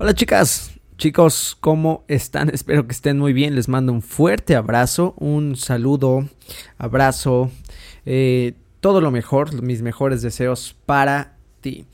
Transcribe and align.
Hola 0.00 0.14
chicas, 0.14 0.78
chicos, 0.96 1.56
¿cómo 1.60 2.04
están? 2.06 2.50
Espero 2.54 2.86
que 2.86 2.92
estén 2.92 3.18
muy 3.18 3.32
bien. 3.32 3.56
Les 3.56 3.66
mando 3.66 3.92
un 3.92 4.00
fuerte 4.00 4.54
abrazo, 4.54 5.14
un 5.18 5.56
saludo, 5.56 6.28
abrazo, 6.78 7.50
eh, 8.06 8.54
todo 8.78 9.00
lo 9.00 9.10
mejor, 9.10 9.60
mis 9.60 9.82
mejores 9.82 10.22
deseos 10.22 10.76
para 10.86 11.36
ti. 11.60 11.84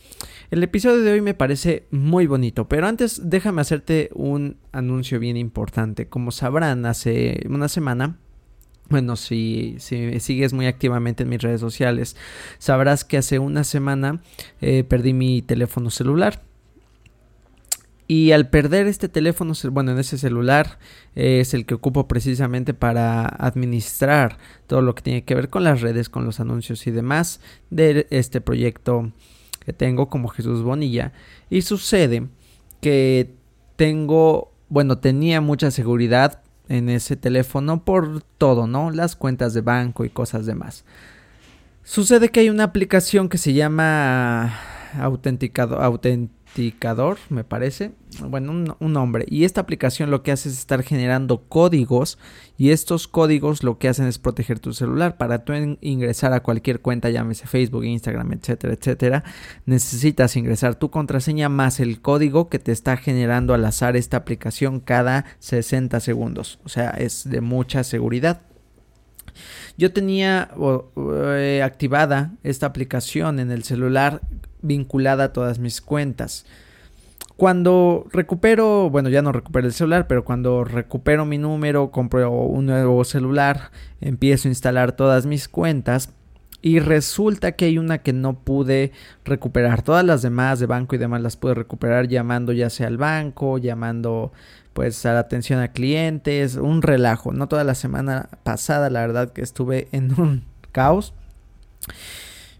El 0.51 0.62
episodio 0.62 1.03
de 1.03 1.12
hoy 1.12 1.22
me 1.22 1.32
parece 1.32 1.87
muy 1.90 2.27
bonito, 2.27 2.69
pero 2.69 2.87
antes 2.87 3.22
déjame 3.25 3.62
hacerte 3.62 4.10
un 4.12 4.58
anuncio 4.71 5.18
bien 5.18 5.38
importante. 5.38 6.06
Como 6.06 6.30
sabrán, 6.30 6.84
hace 6.84 7.40
una 7.48 7.71
semana 7.71 8.18
bueno, 8.90 9.16
si, 9.16 9.76
si 9.78 10.21
sigues 10.21 10.52
muy 10.52 10.66
activamente 10.66 11.22
en 11.22 11.30
mis 11.30 11.40
redes 11.40 11.62
sociales, 11.62 12.16
sabrás 12.58 13.02
que 13.02 13.16
hace 13.16 13.38
una 13.38 13.64
semana 13.64 14.21
eh, 14.60 14.84
perdí 14.84 15.14
mi 15.14 15.40
teléfono 15.40 15.88
celular. 15.88 16.42
Y 18.06 18.32
al 18.32 18.48
perder 18.50 18.86
este 18.86 19.09
teléfono, 19.09 19.55
bueno, 19.70 19.92
en 19.92 19.98
ese 19.98 20.18
celular 20.18 20.78
eh, 21.14 21.40
es 21.40 21.54
el 21.54 21.64
que 21.64 21.74
ocupo 21.74 22.06
precisamente 22.06 22.74
para 22.74 23.24
administrar 23.24 24.36
todo 24.66 24.82
lo 24.82 24.95
que 24.95 25.02
tiene 25.02 25.24
que 25.24 25.34
ver 25.34 25.48
con 25.48 25.64
las 25.64 25.80
redes, 25.80 26.10
con 26.10 26.26
los 26.26 26.38
anuncios 26.38 26.86
y 26.86 26.90
demás 26.90 27.40
de 27.70 28.06
este 28.10 28.42
proyecto 28.42 29.10
que 29.64 29.72
tengo 29.72 30.09
como 30.09 30.28
Jesús 30.28 30.62
Bonilla. 30.62 31.12
Y 31.48 31.62
sucede 31.62 32.28
que 32.82 33.34
tengo, 33.76 34.52
bueno, 34.68 34.98
tenía 34.98 35.40
mucha 35.40 35.70
seguridad 35.70 36.42
en 36.68 36.90
ese 36.90 37.16
teléfono 37.16 37.84
por 37.84 38.23
todo, 38.23 38.66
¿no? 38.66 38.90
Las 38.90 39.16
cuentas 39.16 39.54
de 39.54 39.62
banco 39.62 40.04
y 40.04 40.10
cosas 40.10 40.45
demás. 40.45 40.84
Sucede 41.82 42.30
que 42.30 42.40
hay 42.40 42.50
una 42.50 42.64
aplicación 42.64 43.28
que 43.28 43.38
se 43.38 43.54
llama 43.54 44.59
autenticado, 44.98 45.80
autent 45.80 46.30
me 47.30 47.44
parece. 47.44 47.92
Bueno, 48.20 48.52
un, 48.78 48.92
nombre. 48.92 49.24
Y 49.28 49.45
esta 49.45 49.60
aplicación 49.60 50.10
lo 50.10 50.22
que 50.22 50.30
hace 50.30 50.48
es 50.48 50.58
estar 50.58 50.82
generando 50.82 51.42
códigos. 51.48 52.18
Y 52.56 52.70
estos 52.70 53.09
códigos 53.09 53.65
lo 53.65 53.79
que 53.79 53.88
hacen 53.88 54.06
es 54.06 54.18
proteger 54.18 54.60
tu 54.60 54.73
celular. 54.73 55.16
Para 55.16 55.45
tú 55.45 55.52
ingresar 55.80 56.32
a 56.32 56.40
cualquier 56.40 56.80
cuenta, 56.80 57.10
llámese 57.10 57.46
Facebook, 57.46 57.84
Instagram, 57.84 58.32
etcétera, 58.32 58.74
etcétera, 58.74 59.24
necesitas 59.66 60.37
ingresar 60.37 60.76
tu 60.76 60.90
contraseña 60.90 61.48
más 61.48 61.80
el 61.80 62.01
código 62.01 62.48
que 62.48 62.60
te 62.60 62.73
está 62.73 62.96
generando 62.96 63.54
al 63.54 63.64
azar 63.64 63.96
esta 63.96 64.19
aplicación 64.19 64.81
cada 64.81 65.25
60 65.41 65.98
segundos. 66.01 66.61
O 66.64 66.69
sea, 66.69 66.91
es 66.91 67.29
de 67.29 67.41
mucha 67.41 67.83
seguridad. 67.83 68.42
Yo 69.77 69.92
tenía 69.92 70.51
eh, 70.97 71.62
activada 71.64 72.33
esta 72.45 72.67
aplicación 72.67 73.41
en 73.41 73.51
el 73.51 73.64
celular 73.64 74.20
vinculada 74.65 75.25
a 75.25 75.33
todas 75.33 75.59
mis 75.59 75.81
cuentas. 75.81 76.45
Cuando 77.37 78.07
recupero, 78.12 78.91
bueno, 78.91 79.09
ya 79.09 79.20
no 79.20 79.33
recupero 79.33 79.67
el 79.67 79.73
celular, 79.73 80.07
pero 80.07 80.25
cuando 80.25 80.62
recupero 80.62 81.25
mi 81.25 81.39
número, 81.39 81.91
compro 81.91 82.31
un 82.31 82.67
nuevo 82.67 83.05
celular, 83.05 83.70
empiezo 84.01 84.47
a 84.47 84.51
instalar 84.51 84.92
todas 84.92 85.27
mis 85.27 85.48
cuentas 85.48 86.11
y 86.62 86.79
resulta 86.79 87.53
que 87.53 87.67
hay 87.67 87.77
una 87.77 87.98
que 87.98 88.12
no 88.12 88.39
pude 88.39 88.92
recuperar. 89.25 89.83
Todas 89.83 90.05
las 90.05 90.23
demás 90.23 90.61
de 90.61 90.67
banco 90.67 90.95
y 90.95 90.98
demás 90.98 91.20
las 91.20 91.37
pude 91.37 91.55
recuperar 91.55 92.09
llamando 92.09 92.53
ya 92.53 92.70
sea 92.70 92.87
al 92.87 92.97
banco, 92.97 93.59
llamando 93.59 94.33
pues 94.73 95.05
a 95.05 95.12
la 95.12 95.20
atención 95.20 95.61
a 95.61 95.73
clientes, 95.73 96.57
un 96.57 96.83
relajo. 96.83 97.33
No 97.33 97.48
toda 97.48 97.65
la 97.65 97.75
semana 97.75 98.29
pasada, 98.45 98.91
la 98.91 99.01
verdad 99.01 99.33
que 99.33 99.42
estuve 99.42 99.89
en 99.92 100.19
un 100.19 100.45
caos. 100.73 101.12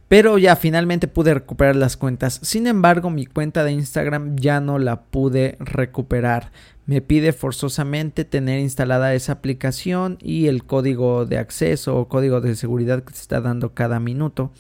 Pero 0.09 0.39
ya 0.39 0.57
finalmente 0.57 1.09
pude 1.09 1.35
recuperar 1.35 1.77
las 1.77 1.97
cuentas. 1.97 2.41
Sin 2.43 2.67
embargo, 2.67 3.11
mi 3.11 3.27
cuenta 3.27 3.65
de 3.65 3.73
Instagram 3.73 4.37
ya 4.37 4.61
no 4.61 4.79
la 4.79 5.03
pude 5.03 5.57
recuperar. 5.61 6.53
Me 6.87 7.01
pide 7.01 7.33
forzosamente 7.33 8.25
tener 8.25 8.61
instalada 8.61 9.15
esa 9.15 9.33
aplicación 9.33 10.19
y 10.21 10.49
el 10.49 10.65
código 10.65 11.25
de 11.25 11.39
acceso 11.39 11.97
o 11.97 12.09
código 12.09 12.43
de 12.43 12.55
seguridad 12.57 13.03
que 13.03 13.15
se 13.15 13.23
está 13.23 13.41
dando 13.41 13.73
cada 13.73 14.01
minuto. 14.01 14.53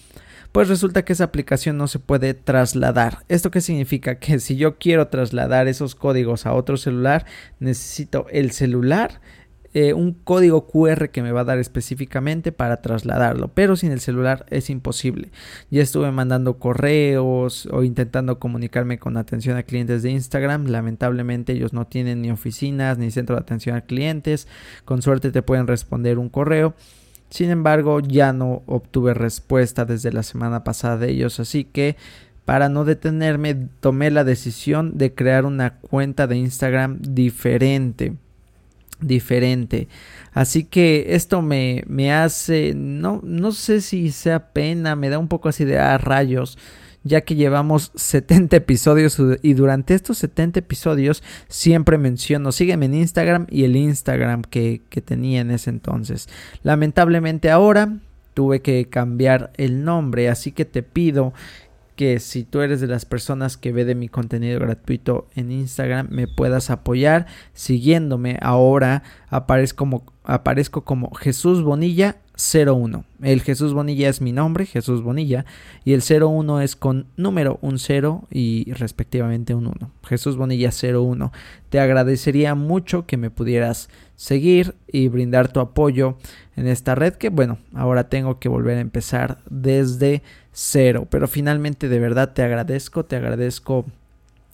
Pues 0.54 0.68
resulta 0.68 1.04
que 1.04 1.12
esa 1.12 1.24
aplicación 1.24 1.76
no 1.76 1.88
se 1.88 1.98
puede 1.98 2.32
trasladar. 2.32 3.24
¿Esto 3.28 3.50
qué 3.50 3.60
significa? 3.60 4.20
Que 4.20 4.38
si 4.38 4.54
yo 4.54 4.78
quiero 4.78 5.08
trasladar 5.08 5.66
esos 5.66 5.96
códigos 5.96 6.46
a 6.46 6.54
otro 6.54 6.76
celular, 6.76 7.26
necesito 7.58 8.26
el 8.30 8.52
celular 8.52 9.20
eh, 9.76 9.92
un 9.92 10.12
código 10.12 10.68
QR 10.68 11.10
que 11.10 11.20
me 11.20 11.32
va 11.32 11.40
a 11.40 11.44
dar 11.44 11.58
específicamente 11.58 12.52
para 12.52 12.80
trasladarlo, 12.80 13.48
pero 13.48 13.74
sin 13.74 13.90
el 13.90 13.98
celular 13.98 14.46
es 14.50 14.70
imposible. 14.70 15.32
Ya 15.68 15.82
estuve 15.82 16.12
mandando 16.12 16.60
correos 16.60 17.66
o 17.66 17.82
intentando 17.82 18.38
comunicarme 18.38 19.00
con 19.00 19.16
atención 19.16 19.56
a 19.56 19.64
clientes 19.64 20.04
de 20.04 20.12
Instagram, 20.12 20.66
lamentablemente 20.66 21.54
ellos 21.54 21.72
no 21.72 21.88
tienen 21.88 22.22
ni 22.22 22.30
oficinas 22.30 22.98
ni 22.98 23.10
centro 23.10 23.34
de 23.34 23.42
atención 23.42 23.74
a 23.74 23.80
clientes, 23.80 24.46
con 24.84 25.02
suerte 25.02 25.32
te 25.32 25.42
pueden 25.42 25.66
responder 25.66 26.20
un 26.20 26.28
correo. 26.28 26.74
Sin 27.28 27.50
embargo, 27.50 27.98
ya 27.98 28.32
no 28.32 28.62
obtuve 28.66 29.12
respuesta 29.12 29.84
desde 29.84 30.12
la 30.12 30.22
semana 30.22 30.62
pasada 30.62 30.98
de 30.98 31.10
ellos, 31.10 31.40
así 31.40 31.64
que 31.64 31.96
para 32.44 32.68
no 32.68 32.84
detenerme 32.84 33.56
tomé 33.80 34.12
la 34.12 34.22
decisión 34.22 34.96
de 34.98 35.14
crear 35.14 35.46
una 35.46 35.78
cuenta 35.80 36.28
de 36.28 36.36
Instagram 36.36 36.98
diferente 37.00 38.18
diferente. 39.00 39.88
Así 40.32 40.64
que 40.64 41.06
esto 41.10 41.42
me, 41.42 41.84
me 41.86 42.12
hace, 42.12 42.74
no, 42.74 43.20
no 43.22 43.52
sé 43.52 43.80
si 43.80 44.10
sea 44.10 44.52
pena, 44.52 44.96
me 44.96 45.08
da 45.08 45.18
un 45.18 45.28
poco 45.28 45.48
así 45.48 45.64
de 45.64 45.78
ah, 45.78 45.98
rayos, 45.98 46.58
ya 47.04 47.20
que 47.20 47.34
llevamos 47.36 47.92
70 47.94 48.56
episodios 48.56 49.20
y 49.42 49.54
durante 49.54 49.94
estos 49.94 50.18
70 50.18 50.60
episodios 50.60 51.22
siempre 51.48 51.98
menciono, 51.98 52.50
sígueme 52.50 52.86
en 52.86 52.94
Instagram 52.94 53.46
y 53.50 53.64
el 53.64 53.76
Instagram 53.76 54.42
que, 54.42 54.82
que 54.88 55.00
tenía 55.00 55.40
en 55.42 55.50
ese 55.50 55.70
entonces. 55.70 56.28
Lamentablemente 56.62 57.50
ahora 57.50 57.98
tuve 58.32 58.60
que 58.60 58.86
cambiar 58.86 59.52
el 59.56 59.84
nombre, 59.84 60.28
así 60.28 60.50
que 60.50 60.64
te 60.64 60.82
pido 60.82 61.32
que 61.96 62.20
si 62.20 62.44
tú 62.44 62.60
eres 62.60 62.80
de 62.80 62.86
las 62.86 63.04
personas 63.04 63.56
que 63.56 63.72
ve 63.72 63.84
de 63.84 63.94
mi 63.94 64.08
contenido 64.08 64.60
gratuito 64.60 65.28
en 65.34 65.52
Instagram 65.52 66.08
me 66.10 66.26
puedas 66.26 66.70
apoyar 66.70 67.26
siguiéndome. 67.52 68.38
Ahora 68.40 69.02
aparezco 69.28 69.78
como, 69.78 70.04
aparezco 70.24 70.84
como 70.84 71.12
Jesús 71.14 71.62
Bonilla 71.62 72.16
01 72.36 73.04
el 73.22 73.42
Jesús 73.42 73.72
Bonilla 73.74 74.08
es 74.08 74.20
mi 74.20 74.32
nombre 74.32 74.66
Jesús 74.66 75.02
Bonilla 75.02 75.44
y 75.84 75.92
el 75.92 76.02
01 76.02 76.60
es 76.62 76.74
con 76.74 77.06
número 77.16 77.58
un 77.62 77.78
0 77.78 78.24
y 78.30 78.72
respectivamente 78.72 79.54
un 79.54 79.68
1 79.68 79.90
Jesús 80.04 80.36
Bonilla 80.36 80.70
01 80.70 81.32
te 81.68 81.78
agradecería 81.78 82.56
mucho 82.56 83.06
que 83.06 83.16
me 83.16 83.30
pudieras 83.30 83.88
seguir 84.16 84.74
y 84.88 85.08
brindar 85.08 85.52
tu 85.52 85.60
apoyo 85.60 86.18
en 86.56 86.66
esta 86.66 86.96
red 86.96 87.14
que 87.14 87.28
bueno 87.28 87.58
ahora 87.72 88.08
tengo 88.08 88.40
que 88.40 88.48
volver 88.48 88.78
a 88.78 88.82
empezar 88.82 89.38
desde 89.48 90.22
cero. 90.54 91.06
Pero 91.10 91.28
finalmente 91.28 91.90
de 91.90 91.98
verdad 91.98 92.32
te 92.32 92.42
agradezco, 92.42 93.04
te 93.04 93.16
agradezco 93.16 93.84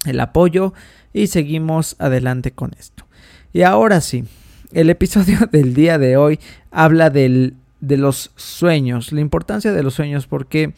el 0.06 0.18
apoyo 0.18 0.74
y 1.12 1.28
seguimos 1.28 1.94
adelante 2.00 2.50
con 2.50 2.72
esto. 2.76 3.06
Y 3.52 3.62
ahora 3.62 4.00
sí, 4.00 4.24
el 4.72 4.90
episodio 4.90 5.38
del 5.52 5.74
día 5.74 5.98
de 5.98 6.16
hoy 6.16 6.40
habla 6.72 7.10
del, 7.10 7.54
de 7.80 7.96
los 7.96 8.32
sueños, 8.34 9.12
la 9.12 9.20
importancia 9.20 9.72
de 9.72 9.82
los 9.84 9.94
sueños 9.94 10.26
porque 10.26 10.74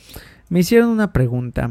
me 0.50 0.60
hicieron 0.60 0.90
una 0.90 1.12
pregunta 1.12 1.70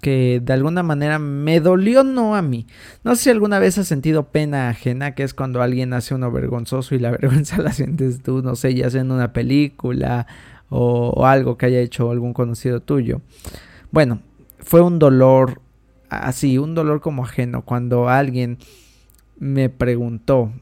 que 0.00 0.40
de 0.42 0.52
alguna 0.52 0.82
manera 0.82 1.18
me 1.18 1.60
dolió 1.60 2.04
no 2.04 2.34
a 2.34 2.42
mí. 2.42 2.66
No 3.04 3.14
sé 3.14 3.24
si 3.24 3.30
alguna 3.30 3.58
vez 3.58 3.76
has 3.78 3.86
sentido 3.86 4.28
pena 4.28 4.70
ajena, 4.70 5.14
que 5.14 5.22
es 5.22 5.34
cuando 5.34 5.62
alguien 5.62 5.92
hace 5.92 6.14
uno 6.14 6.30
vergonzoso 6.32 6.94
y 6.94 6.98
la 6.98 7.10
vergüenza 7.20 7.58
la 7.58 7.72
sientes 7.72 8.22
tú, 8.22 8.42
no 8.42 8.56
sé, 8.56 8.74
ya 8.74 8.90
sea 8.90 9.02
en 9.02 9.10
una 9.10 9.32
película 9.32 10.26
o, 10.70 11.26
algo 11.26 11.58
que 11.58 11.66
haya 11.66 11.80
hecho 11.80 12.10
algún 12.10 12.32
conocido 12.32 12.80
tuyo. 12.80 13.20
Bueno, 13.90 14.22
fue 14.60 14.80
un 14.80 14.98
dolor 14.98 15.60
así, 16.08 16.58
un 16.58 16.74
dolor 16.74 17.00
como 17.00 17.24
ajeno 17.24 17.62
cuando 17.62 18.08
alguien 18.08 18.58
me 19.38 19.68
preguntó, 19.68 20.52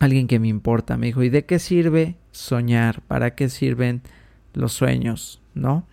alguien 0.00 0.26
que 0.26 0.38
me 0.38 0.48
importa, 0.48 0.96
me 0.96 1.06
dijo, 1.06 1.22
¿y 1.22 1.28
de 1.28 1.44
qué 1.44 1.58
sirve 1.58 2.16
soñar? 2.32 3.02
¿Para 3.02 3.34
qué 3.34 3.48
sirven 3.48 4.02
los 4.54 4.72
sueños? 4.72 5.40
¿No? 5.54 5.84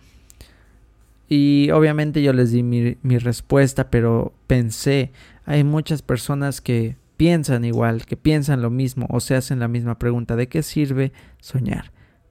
Y 1.28 1.70
obviamente 1.72 2.22
yo 2.22 2.32
les 2.32 2.52
di 2.52 2.62
mi, 2.62 2.96
mi, 3.02 3.18
respuesta, 3.18 3.90
pero 3.90 4.32
pensé, 4.46 5.10
hay 5.44 5.64
muchas 5.64 6.00
personas 6.02 6.60
que 6.60 6.96
piensan 7.16 7.64
igual, 7.64 8.06
que 8.06 8.16
piensan 8.16 8.62
lo 8.62 8.70
mismo 8.70 9.06
o 9.10 9.18
se 9.18 9.34
hacen 9.34 9.58
la 9.58 9.66
misma 9.66 9.98
pregunta, 9.98 10.36
¿de 10.36 10.48
qué 10.48 10.62
sirve 10.62 11.12
soñar? 11.40 11.90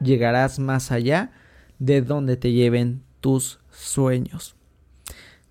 llegarás 0.00 0.58
más 0.58 0.90
allá 0.92 1.32
de 1.78 2.02
donde 2.02 2.36
te 2.36 2.52
lleven 2.52 3.02
tus 3.20 3.60
sueños. 3.70 4.56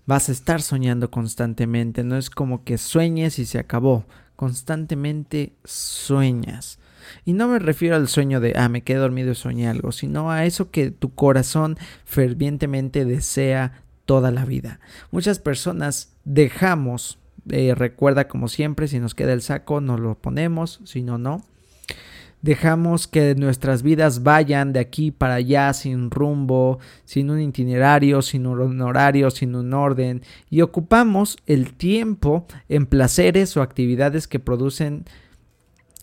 Vas 0.06 0.28
a 0.28 0.32
estar 0.32 0.62
soñando 0.62 1.10
constantemente, 1.10 2.02
no 2.04 2.16
es 2.16 2.30
como 2.30 2.64
que 2.64 2.78
sueñes 2.78 3.38
y 3.38 3.46
se 3.46 3.58
acabó, 3.58 4.06
constantemente 4.36 5.52
sueñas. 5.64 6.78
Y 7.24 7.32
no 7.32 7.48
me 7.48 7.58
refiero 7.58 7.96
al 7.96 8.08
sueño 8.08 8.40
de, 8.40 8.54
ah, 8.56 8.68
me 8.68 8.82
quedé 8.82 8.98
dormido 8.98 9.32
y 9.32 9.34
soñé 9.34 9.68
algo, 9.68 9.92
sino 9.92 10.30
a 10.30 10.44
eso 10.44 10.70
que 10.70 10.90
tu 10.90 11.14
corazón 11.14 11.76
fervientemente 12.04 13.04
desea 13.04 13.82
toda 14.04 14.30
la 14.30 14.44
vida. 14.44 14.80
Muchas 15.10 15.38
personas 15.38 16.12
dejamos, 16.24 17.18
eh, 17.48 17.74
recuerda 17.74 18.28
como 18.28 18.48
siempre, 18.48 18.88
si 18.88 18.98
nos 18.98 19.14
queda 19.14 19.32
el 19.32 19.42
saco, 19.42 19.80
nos 19.80 20.00
lo 20.00 20.16
ponemos, 20.16 20.80
si 20.84 21.02
no, 21.02 21.18
no. 21.18 21.44
Dejamos 22.42 23.06
que 23.06 23.34
nuestras 23.34 23.82
vidas 23.82 24.22
vayan 24.22 24.72
de 24.72 24.80
aquí 24.80 25.10
para 25.10 25.34
allá 25.34 25.72
sin 25.74 26.10
rumbo, 26.10 26.78
sin 27.04 27.30
un 27.30 27.40
itinerario, 27.40 28.22
sin 28.22 28.46
un 28.46 28.80
horario, 28.80 29.30
sin 29.30 29.54
un 29.54 29.74
orden 29.74 30.22
y 30.48 30.62
ocupamos 30.62 31.36
el 31.46 31.74
tiempo 31.74 32.46
en 32.68 32.86
placeres 32.86 33.56
o 33.56 33.62
actividades 33.62 34.26
que 34.26 34.40
producen 34.40 35.04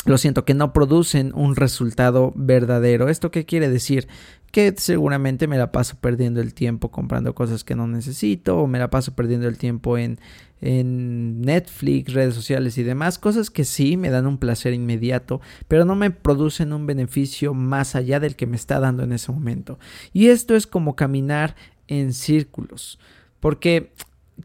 lo 0.05 0.17
siento, 0.17 0.45
que 0.45 0.53
no 0.53 0.71
producen 0.71 1.33
un 1.35 1.55
resultado 1.55 2.31
verdadero. 2.35 3.09
¿Esto 3.09 3.29
qué 3.29 3.45
quiere 3.45 3.67
decir? 3.67 4.07
Que 4.51 4.73
seguramente 4.77 5.47
me 5.47 5.57
la 5.57 5.73
paso 5.73 5.97
perdiendo 5.99 6.39
el 6.39 6.53
tiempo 6.53 6.91
comprando 6.91 7.35
cosas 7.35 7.65
que 7.65 7.75
no 7.75 7.87
necesito 7.87 8.59
o 8.59 8.67
me 8.67 8.79
la 8.79 8.89
paso 8.89 9.15
perdiendo 9.15 9.49
el 9.49 9.57
tiempo 9.57 9.97
en, 9.97 10.19
en 10.61 11.41
Netflix, 11.41 12.13
redes 12.13 12.33
sociales 12.33 12.77
y 12.77 12.83
demás, 12.83 13.19
cosas 13.19 13.49
que 13.49 13.63
sí 13.63 13.97
me 13.97 14.09
dan 14.09 14.27
un 14.27 14.37
placer 14.37 14.73
inmediato, 14.73 15.41
pero 15.67 15.85
no 15.85 15.95
me 15.95 16.11
producen 16.11 16.73
un 16.73 16.85
beneficio 16.85 17.53
más 17.53 17.95
allá 17.95 18.19
del 18.19 18.35
que 18.35 18.47
me 18.47 18.55
está 18.55 18.79
dando 18.79 19.03
en 19.03 19.13
ese 19.13 19.31
momento. 19.31 19.79
Y 20.13 20.27
esto 20.27 20.55
es 20.55 20.67
como 20.67 20.95
caminar 20.95 21.55
en 21.87 22.13
círculos, 22.13 22.99
porque 23.39 23.91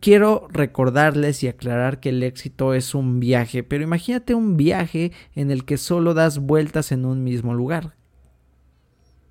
quiero 0.00 0.48
recordarles 0.50 1.42
y 1.42 1.48
aclarar 1.48 2.00
que 2.00 2.10
el 2.10 2.22
éxito 2.22 2.74
es 2.74 2.94
un 2.94 3.20
viaje, 3.20 3.62
pero 3.62 3.82
imagínate 3.82 4.34
un 4.34 4.56
viaje 4.56 5.12
en 5.34 5.50
el 5.50 5.64
que 5.64 5.76
solo 5.76 6.14
das 6.14 6.38
vueltas 6.38 6.92
en 6.92 7.04
un 7.04 7.24
mismo 7.24 7.54
lugar. 7.54 7.94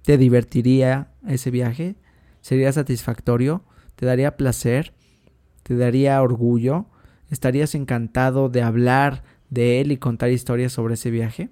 ¿Te 0.03 0.17
divertiría 0.17 1.11
ese 1.27 1.51
viaje? 1.51 1.95
¿Sería 2.41 2.71
satisfactorio? 2.71 3.63
¿Te 3.95 4.07
daría 4.07 4.35
placer? 4.35 4.93
¿Te 5.71 5.77
daría 5.77 6.21
orgullo? 6.21 6.87
¿Estarías 7.29 7.75
encantado 7.75 8.49
de 8.49 8.61
hablar 8.61 9.23
de 9.49 9.79
él 9.79 9.93
y 9.93 9.97
contar 9.97 10.29
historias 10.29 10.73
sobre 10.73 10.95
ese 10.95 11.11
viaje? 11.11 11.49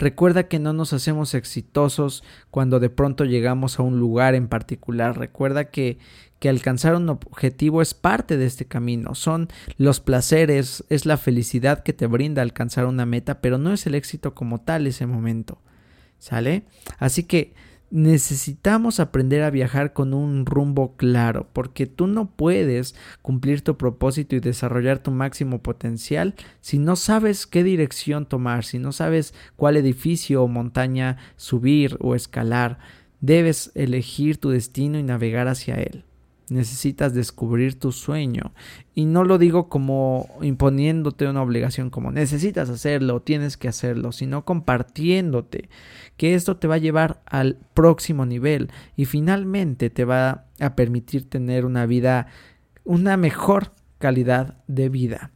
Recuerda 0.00 0.48
que 0.48 0.58
no 0.58 0.72
nos 0.72 0.92
hacemos 0.92 1.34
exitosos 1.34 2.24
cuando 2.50 2.80
de 2.80 2.90
pronto 2.90 3.24
llegamos 3.24 3.78
a 3.78 3.84
un 3.84 4.00
lugar 4.00 4.34
en 4.34 4.48
particular. 4.48 5.16
Recuerda 5.16 5.70
que, 5.70 5.98
que 6.40 6.48
alcanzar 6.48 6.96
un 6.96 7.08
objetivo 7.08 7.82
es 7.82 7.94
parte 7.94 8.36
de 8.36 8.46
este 8.46 8.64
camino. 8.64 9.14
Son 9.14 9.46
los 9.78 10.00
placeres, 10.00 10.82
es 10.88 11.06
la 11.06 11.18
felicidad 11.18 11.84
que 11.84 11.92
te 11.92 12.08
brinda 12.08 12.42
alcanzar 12.42 12.86
una 12.86 13.06
meta, 13.06 13.40
pero 13.40 13.58
no 13.58 13.72
es 13.72 13.86
el 13.86 13.94
éxito 13.94 14.34
como 14.34 14.62
tal 14.62 14.88
ese 14.88 15.06
momento. 15.06 15.60
¿Sale? 16.18 16.64
Así 16.98 17.22
que 17.22 17.54
necesitamos 17.90 18.98
aprender 19.00 19.42
a 19.42 19.50
viajar 19.50 19.92
con 19.92 20.14
un 20.14 20.46
rumbo 20.46 20.96
claro, 20.96 21.48
porque 21.52 21.86
tú 21.86 22.06
no 22.06 22.30
puedes 22.30 22.94
cumplir 23.22 23.62
tu 23.62 23.76
propósito 23.76 24.34
y 24.34 24.40
desarrollar 24.40 24.98
tu 24.98 25.10
máximo 25.10 25.62
potencial 25.62 26.34
si 26.60 26.78
no 26.78 26.96
sabes 26.96 27.46
qué 27.46 27.62
dirección 27.62 28.26
tomar, 28.26 28.64
si 28.64 28.78
no 28.78 28.92
sabes 28.92 29.34
cuál 29.56 29.76
edificio 29.76 30.42
o 30.42 30.48
montaña 30.48 31.18
subir 31.36 31.96
o 32.00 32.14
escalar. 32.14 32.78
Debes 33.20 33.70
elegir 33.74 34.38
tu 34.38 34.50
destino 34.50 34.98
y 34.98 35.02
navegar 35.02 35.48
hacia 35.48 35.76
él. 35.76 36.05
Necesitas 36.48 37.12
descubrir 37.12 37.78
tu 37.78 37.90
sueño. 37.90 38.52
Y 38.94 39.04
no 39.04 39.24
lo 39.24 39.36
digo 39.38 39.68
como 39.68 40.28
imponiéndote 40.42 41.26
una 41.26 41.42
obligación, 41.42 41.90
como 41.90 42.12
necesitas 42.12 42.70
hacerlo, 42.70 43.20
tienes 43.20 43.56
que 43.56 43.68
hacerlo, 43.68 44.12
sino 44.12 44.44
compartiéndote 44.44 45.68
que 46.16 46.34
esto 46.34 46.56
te 46.56 46.68
va 46.68 46.76
a 46.76 46.78
llevar 46.78 47.20
al 47.26 47.58
próximo 47.74 48.26
nivel 48.26 48.70
y 48.96 49.06
finalmente 49.06 49.90
te 49.90 50.04
va 50.04 50.44
a 50.60 50.76
permitir 50.76 51.28
tener 51.28 51.64
una 51.64 51.84
vida, 51.84 52.28
una 52.84 53.16
mejor 53.16 53.72
calidad 53.98 54.56
de 54.68 54.88
vida. 54.88 55.32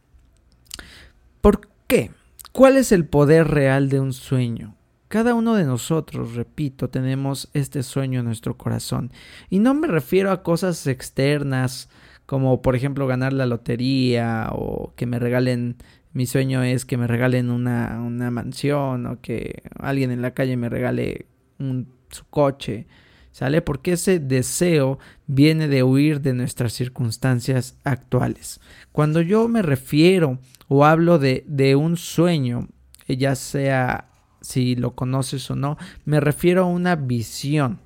¿Por 1.41 1.67
qué? 1.87 2.11
¿Cuál 2.51 2.77
es 2.77 2.91
el 2.91 3.05
poder 3.05 3.47
real 3.47 3.89
de 3.89 3.99
un 3.99 4.13
sueño? 4.13 4.75
Cada 5.11 5.33
uno 5.33 5.55
de 5.55 5.65
nosotros, 5.65 6.35
repito, 6.35 6.89
tenemos 6.89 7.49
este 7.53 7.83
sueño 7.83 8.21
en 8.21 8.27
nuestro 8.27 8.55
corazón. 8.57 9.11
Y 9.49 9.59
no 9.59 9.73
me 9.73 9.87
refiero 9.87 10.31
a 10.31 10.41
cosas 10.41 10.87
externas, 10.87 11.89
como 12.25 12.61
por 12.61 12.77
ejemplo 12.77 13.07
ganar 13.07 13.33
la 13.33 13.45
lotería 13.45 14.47
o 14.53 14.93
que 14.95 15.05
me 15.07 15.19
regalen, 15.19 15.75
mi 16.13 16.27
sueño 16.27 16.63
es 16.63 16.85
que 16.85 16.95
me 16.95 17.07
regalen 17.07 17.49
una, 17.49 18.01
una 18.01 18.31
mansión 18.31 19.05
o 19.05 19.19
que 19.19 19.63
alguien 19.77 20.11
en 20.11 20.21
la 20.21 20.31
calle 20.31 20.55
me 20.55 20.69
regale 20.69 21.25
un, 21.59 21.89
su 22.09 22.23
coche. 22.29 22.87
¿Sale? 23.33 23.61
Porque 23.61 23.93
ese 23.93 24.17
deseo 24.17 24.97
viene 25.27 25.67
de 25.67 25.83
huir 25.83 26.21
de 26.21 26.31
nuestras 26.31 26.71
circunstancias 26.71 27.77
actuales. 27.83 28.61
Cuando 28.93 29.19
yo 29.19 29.49
me 29.49 29.61
refiero 29.61 30.39
o 30.69 30.85
hablo 30.85 31.19
de, 31.19 31.43
de 31.47 31.75
un 31.75 31.97
sueño, 31.97 32.69
ya 33.09 33.35
sea 33.35 34.07
si 34.41 34.75
lo 34.75 34.95
conoces 34.95 35.49
o 35.51 35.55
no, 35.55 35.77
me 36.05 36.19
refiero 36.19 36.63
a 36.63 36.67
una 36.67 36.95
visión, 36.95 37.79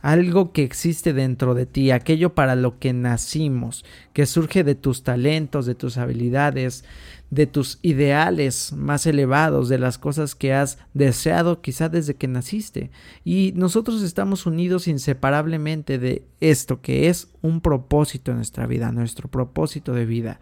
algo 0.00 0.52
que 0.52 0.62
existe 0.62 1.12
dentro 1.12 1.54
de 1.54 1.66
ti, 1.66 1.90
aquello 1.90 2.34
para 2.34 2.56
lo 2.56 2.78
que 2.78 2.92
nacimos, 2.92 3.84
que 4.12 4.26
surge 4.26 4.64
de 4.64 4.74
tus 4.74 5.02
talentos, 5.02 5.66
de 5.66 5.74
tus 5.74 5.98
habilidades, 5.98 6.84
de 7.30 7.46
tus 7.46 7.78
ideales 7.82 8.72
más 8.72 9.06
elevados, 9.06 9.68
de 9.68 9.78
las 9.78 9.98
cosas 9.98 10.34
que 10.34 10.54
has 10.54 10.78
deseado 10.94 11.60
quizá 11.60 11.88
desde 11.88 12.14
que 12.14 12.28
naciste. 12.28 12.90
Y 13.24 13.52
nosotros 13.54 14.02
estamos 14.02 14.46
unidos 14.46 14.88
inseparablemente 14.88 15.98
de 15.98 16.22
esto 16.40 16.80
que 16.80 17.08
es 17.08 17.28
un 17.42 17.60
propósito 17.60 18.30
en 18.30 18.38
nuestra 18.38 18.66
vida, 18.66 18.92
nuestro 18.92 19.28
propósito 19.28 19.92
de 19.92 20.06
vida 20.06 20.40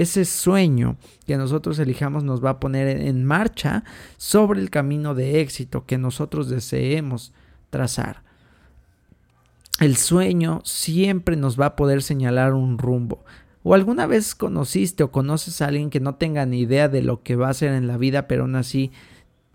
ese 0.00 0.24
sueño 0.24 0.96
que 1.26 1.36
nosotros 1.36 1.78
elijamos 1.78 2.24
nos 2.24 2.42
va 2.42 2.50
a 2.50 2.60
poner 2.60 2.88
en 3.02 3.24
marcha 3.24 3.84
sobre 4.16 4.60
el 4.60 4.70
camino 4.70 5.14
de 5.14 5.42
éxito 5.42 5.84
que 5.84 5.98
nosotros 5.98 6.48
deseemos 6.48 7.34
trazar. 7.68 8.22
El 9.78 9.96
sueño 9.96 10.62
siempre 10.64 11.36
nos 11.36 11.60
va 11.60 11.66
a 11.66 11.76
poder 11.76 12.02
señalar 12.02 12.54
un 12.54 12.78
rumbo. 12.78 13.24
¿O 13.62 13.74
alguna 13.74 14.06
vez 14.06 14.34
conociste 14.34 15.02
o 15.02 15.12
conoces 15.12 15.60
a 15.60 15.66
alguien 15.66 15.90
que 15.90 16.00
no 16.00 16.14
tenga 16.14 16.46
ni 16.46 16.60
idea 16.60 16.88
de 16.88 17.02
lo 17.02 17.22
que 17.22 17.36
va 17.36 17.48
a 17.48 17.50
hacer 17.50 17.74
en 17.74 17.86
la 17.86 17.98
vida, 17.98 18.26
pero 18.26 18.44
aún 18.44 18.56
así 18.56 18.92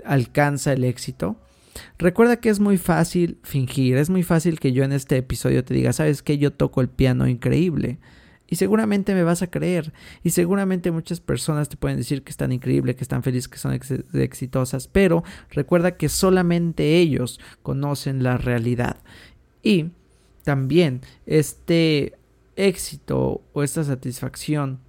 alcanza 0.04 0.74
el 0.74 0.84
éxito? 0.84 1.38
Recuerda 1.98 2.38
que 2.38 2.50
es 2.50 2.60
muy 2.60 2.78
fácil 2.78 3.40
fingir, 3.42 3.98
es 3.98 4.12
muy 4.12 4.22
fácil 4.22 4.60
que 4.60 4.74
yo 4.74 4.84
en 4.84 4.92
este 4.92 5.18
episodio 5.18 5.66
te 5.66 5.74
diga, 5.74 5.92
¿sabes 5.92 6.22
que 6.22 6.38
Yo 6.38 6.54
toco 6.54 6.82
el 6.82 6.90
piano 6.90 7.28
increíble 7.28 7.98
Y 8.48 8.58
seguramente 8.58 9.16
me 9.16 9.24
vas 9.24 9.42
a 9.42 9.48
creer. 9.48 9.94
Y 10.24 10.32
seguramente 10.32 10.92
muchas 10.92 11.20
personas 11.20 11.70
te 11.70 11.78
pueden 11.78 11.98
decir 11.98 12.24
que 12.24 12.32
están 12.32 12.52
increíbles, 12.52 12.96
que 12.96 13.04
están 13.04 13.24
felices, 13.24 13.48
que 13.48 13.58
son 13.58 13.74
exitosas. 14.14 14.88
Pero 14.88 15.24
recuerda 15.50 15.98
que 15.98 16.10
solamente 16.10 16.98
ellos 16.98 17.40
conocen 17.64 18.24
la 18.24 18.38
realidad. 18.38 18.98
Y 19.64 19.92
también 20.44 21.02
este 21.26 22.14
éxito 22.56 23.42
o 23.54 23.64
esta 23.64 23.84
satisfacción 23.84 24.80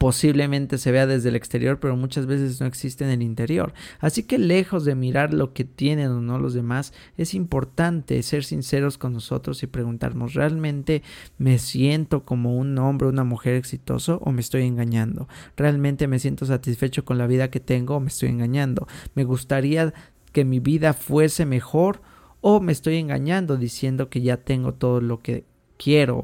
posiblemente 0.00 0.78
se 0.78 0.92
vea 0.92 1.06
desde 1.06 1.28
el 1.28 1.36
exterior, 1.36 1.78
pero 1.78 1.94
muchas 1.94 2.24
veces 2.24 2.58
no 2.58 2.66
existe 2.66 3.04
en 3.04 3.10
el 3.10 3.20
interior. 3.20 3.74
Así 3.98 4.22
que 4.22 4.38
lejos 4.38 4.86
de 4.86 4.94
mirar 4.94 5.34
lo 5.34 5.52
que 5.52 5.64
tienen 5.64 6.10
o 6.10 6.22
no 6.22 6.38
los 6.38 6.54
demás, 6.54 6.94
es 7.18 7.34
importante 7.34 8.22
ser 8.22 8.42
sinceros 8.44 8.96
con 8.96 9.12
nosotros 9.12 9.62
y 9.62 9.66
preguntarnos, 9.66 10.32
¿realmente 10.32 11.02
me 11.36 11.58
siento 11.58 12.24
como 12.24 12.56
un 12.56 12.78
hombre 12.78 13.08
o 13.08 13.10
una 13.10 13.24
mujer 13.24 13.56
exitoso 13.56 14.20
o 14.24 14.32
me 14.32 14.40
estoy 14.40 14.62
engañando? 14.62 15.28
¿Realmente 15.54 16.08
me 16.08 16.18
siento 16.18 16.46
satisfecho 16.46 17.04
con 17.04 17.18
la 17.18 17.26
vida 17.26 17.50
que 17.50 17.60
tengo 17.60 17.96
o 17.96 18.00
me 18.00 18.08
estoy 18.08 18.30
engañando? 18.30 18.88
¿Me 19.14 19.24
gustaría 19.24 19.92
que 20.32 20.46
mi 20.46 20.60
vida 20.60 20.94
fuese 20.94 21.44
mejor 21.44 22.00
o 22.40 22.60
me 22.60 22.72
estoy 22.72 22.96
engañando 22.96 23.58
diciendo 23.58 24.08
que 24.08 24.22
ya 24.22 24.38
tengo 24.38 24.72
todo 24.72 25.02
lo 25.02 25.18
que 25.18 25.44
quiero 25.76 26.22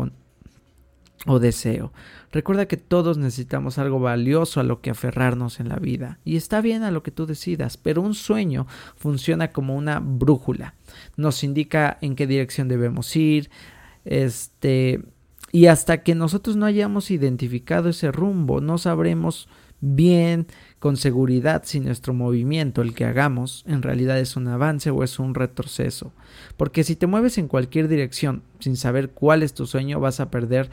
o 1.25 1.39
deseo. 1.39 1.93
Recuerda 2.33 2.67
que 2.67 2.77
todos 2.77 3.17
necesitamos 3.17 3.79
algo 3.79 3.99
valioso 3.99 4.61
a 4.61 4.65
lo 4.65 4.81
que 4.81 4.91
aferrarnos 4.91 5.61
en 5.61 5.69
la 5.69 5.77
vida. 5.77 6.19
Y 6.25 6.37
está 6.37 6.61
bien 6.61 6.83
a 6.83 6.91
lo 6.91 7.03
que 7.03 7.11
tú 7.11 7.27
decidas, 7.27 7.77
pero 7.77 8.03
un 8.03 8.15
sueño 8.15 8.67
funciona 8.97 9.53
como 9.53 9.75
una 9.77 10.01
brújula. 10.01 10.75
Nos 11.17 11.43
indica 11.43 11.97
en 12.01 12.15
qué 12.15 12.27
dirección 12.27 12.69
debemos 12.69 13.15
ir. 13.17 13.51
Este. 14.05 15.03
Y 15.53 15.67
hasta 15.67 16.03
que 16.03 16.15
nosotros 16.15 16.57
no 16.57 16.67
hayamos 16.67 17.11
identificado 17.11 17.89
ese 17.89 18.13
rumbo, 18.13 18.61
no 18.61 18.77
sabremos 18.77 19.49
bien 19.81 20.47
con 20.79 20.97
seguridad 20.97 21.63
si 21.65 21.81
nuestro 21.81 22.15
movimiento, 22.15 22.83
el 22.83 22.95
que 22.95 23.05
hagamos, 23.05 23.65
en 23.67 23.83
realidad 23.83 24.19
es 24.19 24.37
un 24.37 24.49
avance 24.49 24.91
o 24.91 25.03
es 25.03 25.19
un 25.19 25.35
retroceso. 25.35 26.13
Porque 26.57 26.85
si 26.85 26.97
te 26.97 27.07
mueves 27.07 27.39
en 27.39 27.49
cualquier 27.49 27.89
dirección 27.89 28.43
sin 28.59 28.77
saber 28.77 29.11
cuál 29.11 29.43
es 29.43 29.55
tu 29.55 29.67
sueño, 29.67 30.01
vas 30.01 30.21
a 30.21 30.31
perder 30.31 30.71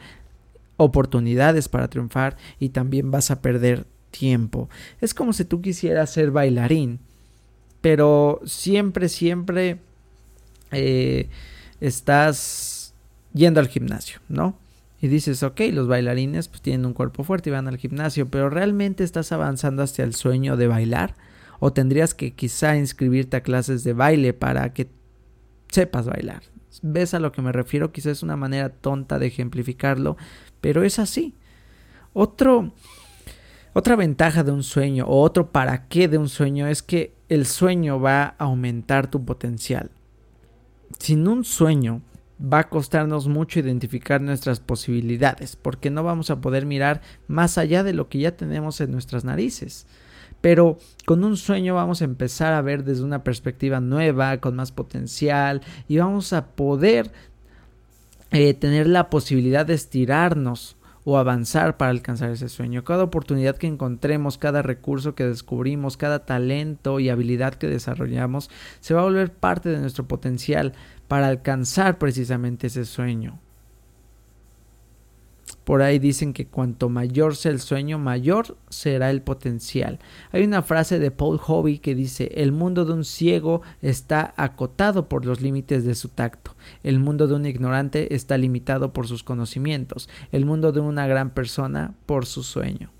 oportunidades 0.76 1.68
para 1.68 1.88
triunfar 1.88 2.36
y 2.58 2.70
también 2.70 3.10
vas 3.10 3.30
a 3.30 3.40
perder 3.40 3.86
tiempo. 4.10 4.68
Es 5.00 5.14
como 5.14 5.32
si 5.32 5.44
tú 5.44 5.60
quisieras 5.60 6.10
ser 6.10 6.30
bailarín, 6.30 7.00
pero 7.80 8.40
siempre, 8.44 9.08
siempre 9.08 9.78
eh, 10.70 11.28
estás 11.80 12.94
yendo 13.32 13.60
al 13.60 13.68
gimnasio, 13.68 14.20
¿no? 14.28 14.56
Y 15.00 15.08
dices, 15.08 15.42
ok, 15.42 15.60
los 15.72 15.86
bailarines 15.86 16.48
pues 16.48 16.62
tienen 16.62 16.86
un 16.86 16.94
cuerpo 16.94 17.24
fuerte 17.24 17.50
y 17.50 17.52
van 17.52 17.68
al 17.68 17.76
gimnasio, 17.76 18.26
pero 18.26 18.48
¿realmente 18.48 19.04
estás 19.04 19.32
avanzando 19.32 19.82
hacia 19.82 20.04
el 20.04 20.14
sueño 20.14 20.56
de 20.56 20.66
bailar? 20.66 21.14
¿O 21.60 21.72
tendrías 21.72 22.14
que 22.14 22.32
quizá 22.32 22.76
inscribirte 22.76 23.36
a 23.36 23.42
clases 23.42 23.84
de 23.84 23.92
baile 23.92 24.32
para 24.32 24.72
que 24.72 24.88
sepas 25.68 26.06
bailar? 26.06 26.42
¿Ves 26.82 27.12
a 27.12 27.20
lo 27.20 27.32
que 27.32 27.42
me 27.42 27.52
refiero? 27.52 27.92
Quizás 27.92 28.12
es 28.12 28.22
una 28.22 28.36
manera 28.36 28.70
tonta 28.70 29.18
de 29.18 29.26
ejemplificarlo, 29.26 30.16
pero 30.64 30.82
es 30.82 30.98
así. 30.98 31.34
Otro, 32.14 32.72
otra 33.74 33.96
ventaja 33.96 34.42
de 34.44 34.50
un 34.50 34.62
sueño 34.62 35.04
o 35.06 35.20
otro 35.20 35.52
para 35.52 35.88
qué 35.88 36.08
de 36.08 36.16
un 36.16 36.30
sueño 36.30 36.66
es 36.68 36.82
que 36.82 37.14
el 37.28 37.44
sueño 37.44 38.00
va 38.00 38.22
a 38.22 38.34
aumentar 38.38 39.10
tu 39.10 39.26
potencial. 39.26 39.90
Sin 40.98 41.28
un 41.28 41.44
sueño 41.44 42.00
va 42.42 42.60
a 42.60 42.68
costarnos 42.70 43.28
mucho 43.28 43.60
identificar 43.60 44.22
nuestras 44.22 44.58
posibilidades 44.58 45.54
porque 45.54 45.90
no 45.90 46.02
vamos 46.02 46.30
a 46.30 46.40
poder 46.40 46.64
mirar 46.64 47.02
más 47.28 47.58
allá 47.58 47.82
de 47.82 47.92
lo 47.92 48.08
que 48.08 48.20
ya 48.20 48.34
tenemos 48.34 48.80
en 48.80 48.90
nuestras 48.90 49.22
narices. 49.22 49.86
Pero 50.40 50.78
con 51.04 51.24
un 51.24 51.36
sueño 51.36 51.74
vamos 51.74 52.00
a 52.00 52.06
empezar 52.06 52.54
a 52.54 52.62
ver 52.62 52.84
desde 52.84 53.04
una 53.04 53.22
perspectiva 53.22 53.80
nueva, 53.80 54.38
con 54.38 54.56
más 54.56 54.72
potencial 54.72 55.60
y 55.88 55.98
vamos 55.98 56.32
a 56.32 56.46
poder 56.54 57.12
eh, 58.34 58.52
tener 58.52 58.88
la 58.88 59.10
posibilidad 59.10 59.64
de 59.64 59.74
estirarnos 59.74 60.76
o 61.04 61.18
avanzar 61.18 61.76
para 61.76 61.92
alcanzar 61.92 62.30
ese 62.30 62.48
sueño. 62.48 62.82
Cada 62.82 63.04
oportunidad 63.04 63.56
que 63.56 63.68
encontremos, 63.68 64.38
cada 64.38 64.60
recurso 64.60 65.14
que 65.14 65.24
descubrimos, 65.24 65.96
cada 65.96 66.26
talento 66.26 66.98
y 66.98 67.10
habilidad 67.10 67.54
que 67.54 67.68
desarrollamos, 67.68 68.50
se 68.80 68.92
va 68.92 69.02
a 69.02 69.04
volver 69.04 69.32
parte 69.32 69.68
de 69.68 69.78
nuestro 69.78 70.08
potencial 70.08 70.72
para 71.06 71.28
alcanzar 71.28 71.98
precisamente 71.98 72.66
ese 72.66 72.84
sueño. 72.84 73.38
Por 75.64 75.80
ahí 75.80 75.98
dicen 75.98 76.34
que 76.34 76.46
cuanto 76.46 76.90
mayor 76.90 77.36
sea 77.36 77.50
el 77.50 77.60
sueño, 77.60 77.98
mayor 77.98 78.56
será 78.68 79.10
el 79.10 79.22
potencial. 79.22 79.98
Hay 80.30 80.44
una 80.44 80.62
frase 80.62 80.98
de 80.98 81.10
Paul 81.10 81.38
Hobby 81.38 81.78
que 81.78 81.94
dice, 81.94 82.30
el 82.34 82.52
mundo 82.52 82.84
de 82.84 82.92
un 82.92 83.04
ciego 83.04 83.62
está 83.80 84.34
acotado 84.36 85.08
por 85.08 85.24
los 85.24 85.40
límites 85.40 85.84
de 85.84 85.94
su 85.94 86.08
tacto. 86.08 86.54
El 86.82 86.98
mundo 86.98 87.26
de 87.26 87.34
un 87.34 87.46
ignorante 87.46 88.14
está 88.14 88.36
limitado 88.36 88.92
por 88.92 89.08
sus 89.08 89.22
conocimientos. 89.22 90.08
El 90.32 90.44
mundo 90.44 90.70
de 90.72 90.80
una 90.80 91.06
gran 91.06 91.30
persona 91.30 91.94
por 92.04 92.26
su 92.26 92.42
sueño. 92.42 92.90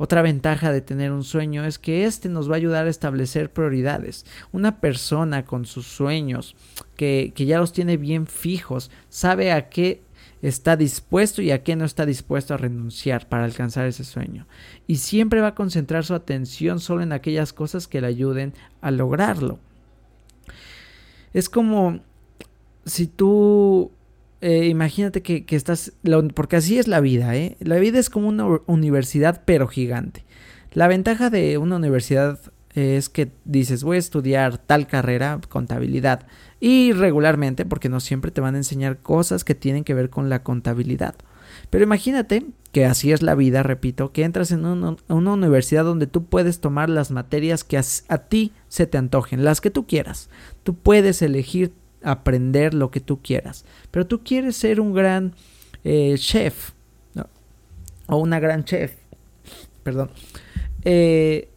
Otra 0.00 0.22
ventaja 0.22 0.70
de 0.70 0.80
tener 0.80 1.10
un 1.10 1.24
sueño 1.24 1.64
es 1.64 1.80
que 1.80 2.04
este 2.04 2.28
nos 2.28 2.48
va 2.48 2.54
a 2.54 2.58
ayudar 2.58 2.86
a 2.86 2.90
establecer 2.90 3.52
prioridades. 3.52 4.24
Una 4.52 4.80
persona 4.80 5.44
con 5.44 5.66
sus 5.66 5.88
sueños, 5.88 6.54
que, 6.96 7.32
que 7.34 7.46
ya 7.46 7.58
los 7.58 7.72
tiene 7.72 7.96
bien 7.96 8.28
fijos, 8.28 8.92
sabe 9.08 9.50
a 9.50 9.68
qué 9.68 10.02
está 10.42 10.76
dispuesto 10.76 11.42
y 11.42 11.50
a 11.50 11.62
qué 11.62 11.76
no 11.76 11.84
está 11.84 12.06
dispuesto 12.06 12.54
a 12.54 12.58
renunciar 12.58 13.28
para 13.28 13.44
alcanzar 13.44 13.86
ese 13.86 14.04
sueño. 14.04 14.46
Y 14.86 14.96
siempre 14.96 15.40
va 15.40 15.48
a 15.48 15.54
concentrar 15.54 16.04
su 16.04 16.14
atención 16.14 16.80
solo 16.80 17.02
en 17.02 17.12
aquellas 17.12 17.52
cosas 17.52 17.88
que 17.88 18.00
le 18.00 18.06
ayuden 18.06 18.54
a 18.80 18.90
lograrlo. 18.90 19.58
Es 21.34 21.48
como 21.48 22.00
si 22.84 23.06
tú 23.06 23.90
eh, 24.40 24.66
imagínate 24.66 25.22
que, 25.22 25.44
que, 25.44 25.56
estás, 25.56 25.92
porque 26.34 26.56
así 26.56 26.78
es 26.78 26.86
la 26.86 27.00
vida, 27.00 27.34
¿eh? 27.34 27.56
La 27.60 27.76
vida 27.78 27.98
es 27.98 28.08
como 28.08 28.28
una 28.28 28.46
universidad 28.66 29.42
pero 29.44 29.66
gigante. 29.66 30.24
La 30.72 30.86
ventaja 30.86 31.28
de 31.30 31.58
una 31.58 31.76
universidad 31.76 32.38
es 32.78 33.08
que 33.08 33.30
dices 33.44 33.82
voy 33.82 33.96
a 33.96 34.00
estudiar 34.00 34.58
tal 34.58 34.86
carrera, 34.86 35.40
contabilidad, 35.48 36.26
y 36.60 36.92
regularmente, 36.92 37.64
porque 37.64 37.88
no 37.88 38.00
siempre 38.00 38.30
te 38.30 38.40
van 38.40 38.54
a 38.54 38.58
enseñar 38.58 38.98
cosas 38.98 39.44
que 39.44 39.54
tienen 39.54 39.84
que 39.84 39.94
ver 39.94 40.10
con 40.10 40.28
la 40.28 40.42
contabilidad. 40.42 41.14
Pero 41.70 41.84
imagínate 41.84 42.44
que 42.72 42.84
así 42.84 43.12
es 43.12 43.22
la 43.22 43.34
vida, 43.34 43.62
repito, 43.62 44.12
que 44.12 44.24
entras 44.24 44.50
en 44.50 44.64
una, 44.64 44.96
universidad 45.08 45.84
donde 45.84 46.06
tú 46.06 46.24
puedes 46.24 46.60
tomar 46.60 46.88
las 46.88 47.10
materias 47.10 47.64
que 47.64 47.78
a, 47.78 48.18
ti 48.18 48.52
se 48.68 48.86
te 48.86 48.98
antojen, 48.98 49.44
las 49.44 49.60
que 49.60 49.70
tú 49.70 49.86
quieras. 49.86 50.28
Tú 50.62 50.74
puedes 50.74 51.22
elegir 51.22 51.72
aprender 52.02 52.74
lo 52.74 52.90
que 52.90 53.00
tú 53.00 53.20
quieras. 53.22 53.64
Pero 53.90 54.06
tú 54.06 54.22
quieres 54.22 54.56
ser 54.56 54.80
un 54.80 54.92
gran 54.92 55.34
eh, 55.84 56.14
chef, 56.16 56.72
o 58.06 58.16
una 58.16 58.40
gran 58.40 58.64
chef, 58.64 58.94
perdón. 59.82 60.10
Eh, 60.84 61.50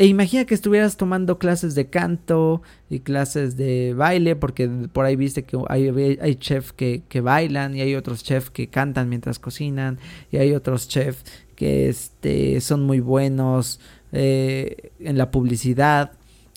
e 0.00 0.06
imagina 0.06 0.46
que 0.46 0.54
estuvieras 0.54 0.96
tomando 0.96 1.38
clases 1.38 1.74
de 1.74 1.90
canto 1.90 2.62
y 2.88 3.00
clases 3.00 3.58
de 3.58 3.92
baile, 3.92 4.34
porque 4.34 4.66
por 4.66 5.04
ahí 5.04 5.14
viste 5.14 5.44
que 5.44 5.58
hay, 5.68 6.16
hay 6.18 6.36
chefs 6.36 6.72
que, 6.72 7.20
bailan 7.22 7.76
y 7.76 7.82
hay 7.82 7.94
otros 7.94 8.24
chefs 8.24 8.48
que 8.48 8.68
cantan 8.68 9.10
mientras 9.10 9.38
cocinan 9.38 9.98
y 10.32 10.38
hay 10.38 10.54
otros 10.54 10.88
chefs 10.88 11.22
que 11.54 11.90
este, 11.90 12.62
son 12.62 12.84
muy 12.84 13.00
buenos 13.00 13.78
eh, 14.12 14.90
en 15.00 15.18
la 15.18 15.30
publicidad. 15.30 16.12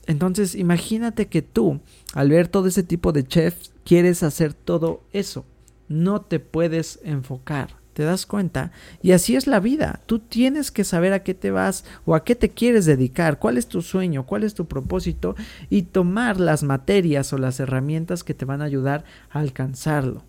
Entonces 0.07 0.55
imagínate 0.55 1.27
que 1.27 1.41
tú, 1.41 1.81
al 2.13 2.29
ver 2.29 2.47
todo 2.47 2.67
ese 2.67 2.83
tipo 2.83 3.12
de 3.12 3.25
chefs, 3.25 3.73
quieres 3.83 4.23
hacer 4.23 4.53
todo 4.53 5.03
eso. 5.12 5.43
No 5.89 6.21
te 6.21 6.39
puedes 6.39 7.01
enfocar 7.03 7.83
¿Te 7.93 8.03
das 8.03 8.25
cuenta? 8.25 8.71
Y 9.01 9.12
así 9.12 9.35
es 9.35 9.45
la 9.45 9.59
vida. 9.59 10.01
Tú 10.07 10.19
tienes 10.19 10.71
que 10.71 10.83
saber 10.83 11.13
a 11.13 11.21
qué 11.23 11.33
te 11.35 11.51
vas 11.51 11.85
o 12.05 12.15
a 12.15 12.23
qué 12.23 12.35
te 12.35 12.50
quieres 12.50 12.85
dedicar, 12.85 13.38
cuál 13.38 13.57
es 13.57 13.67
tu 13.67 13.81
sueño, 13.81 14.25
cuál 14.25 14.43
es 14.43 14.55
tu 14.55 14.65
propósito 14.65 15.35
y 15.69 15.83
tomar 15.83 16.39
las 16.39 16.63
materias 16.63 17.31
o 17.33 17.38
las 17.38 17.59
herramientas 17.59 18.23
que 18.23 18.33
te 18.33 18.45
van 18.45 18.62
a 18.62 18.65
ayudar 18.65 19.03
a 19.29 19.39
alcanzarlo. 19.39 20.23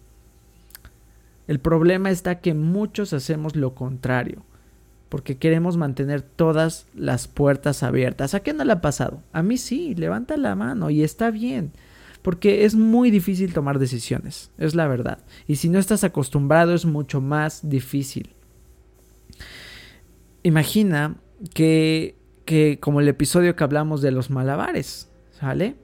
El 1.49 1.59
problema 1.59 2.11
está 2.11 2.41
que 2.41 2.55
muchos 2.55 3.13
hacemos 3.13 3.57
lo 3.57 3.75
contrario, 3.75 4.43
porque 5.09 5.39
queremos 5.39 5.77
mantener 5.77 6.21
todas 6.21 6.87
las 6.95 7.29
puertas 7.29 7.83
abiertas. 7.83 8.35
¿A 8.35 8.41
qué 8.41 8.53
no 8.53 8.65
le 8.65 8.73
ha 8.73 8.81
pasado? 8.83 9.23
A 9.33 9.43
mí 9.43 9.57
sí, 9.57 9.95
levanta 9.95 10.37
la 10.37 10.55
mano 10.55 10.91
y 10.91 11.03
está 11.03 11.31
bien 11.31 11.73
porque 12.25 12.65
es 12.65 12.75
muy 12.75 13.11
difícil 13.11 13.53
tomar 13.53 13.79
decisiones, 13.79 14.51
es 14.57 14.75
la 14.75 14.89
verdad. 14.89 15.19
Y 15.47 15.57
si 15.57 15.69
no 15.69 15.79
estás 15.79 16.05
acostumbrado 16.05 16.73
es 16.73 16.87
mucho 16.87 17.21
más 17.21 17.69
difícil. 17.69 18.31
Imagina 20.43 21.17
que, 21.53 22.17
que 22.47 22.81
como 22.81 23.01
el 23.01 23.09
episodio 23.09 23.57
que 23.57 23.65
hablamos 23.65 24.01
de 24.01 24.11
los 24.11 24.31
malabares, 24.31 25.11
¿sale? 25.39 25.77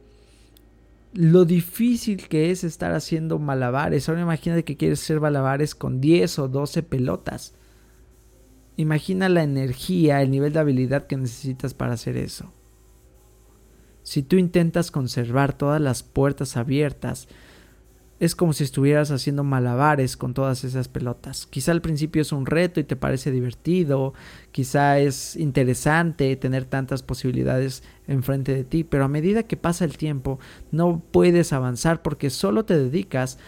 lo 1.13 1.45
difícil 1.45 2.27
que 2.27 2.51
es 2.51 2.65
estar 2.65 2.95
haciendo 2.95 3.39
malabares. 3.39 4.09
Ahora 4.09 4.23
imagínate 4.23 4.65
que 4.65 4.79
quieres 4.79 5.03
hacer 5.03 5.21
malabares 5.21 5.75
con 5.75 6.01
10 6.01 6.39
o 6.39 6.49
12 6.49 6.83
pelotas. 6.85 7.53
Imagina 8.79 9.29
la 9.29 9.43
energía, 9.43 10.23
el 10.23 10.31
nivel 10.31 10.55
de 10.55 10.61
habilidad 10.61 11.07
que 11.07 11.19
necesitas 11.19 11.75
para 11.75 11.93
hacer 11.93 12.17
eso. 12.17 12.51
Si 14.03 14.23
tú 14.23 14.37
intentas 14.37 14.91
conservar 14.91 15.53
todas 15.53 15.81
las 15.81 16.03
puertas 16.03 16.57
abiertas, 16.57 17.29
es 18.21 18.37
como 18.37 18.53
si 18.53 18.65
estuvieras 18.65 19.11
haciendo 19.11 19.45
malabares 19.45 20.19
con 20.19 20.35
todas 20.35 20.63
esas 20.63 20.89
pelotas. 20.89 21.47
Quizá 21.47 21.73
al 21.73 21.81
principio 21.81 22.21
es 22.21 22.33
un 22.33 22.45
reto 22.45 22.79
y 22.79 22.85
te 22.85 22.95
parece 22.95 23.31
divertido, 23.31 24.13
quizá 24.53 24.99
es 24.99 25.37
interesante 25.37 26.37
tener 26.37 26.67
tantas 26.67 27.03
posibilidades 27.03 27.83
enfrente 28.07 28.55
de 28.55 28.65
ti, 28.65 28.85
pero 28.85 29.05
a 29.05 29.09
medida 29.09 29.45
que 29.45 29.57
pasa 29.57 29.87
el 29.87 29.97
tiempo 29.97 30.39
no 30.71 31.03
puedes 31.11 31.55
avanzar 31.55 32.03
porque 32.03 32.29
solo 32.29 32.67
te 32.67 32.77
dedicas 32.77 33.39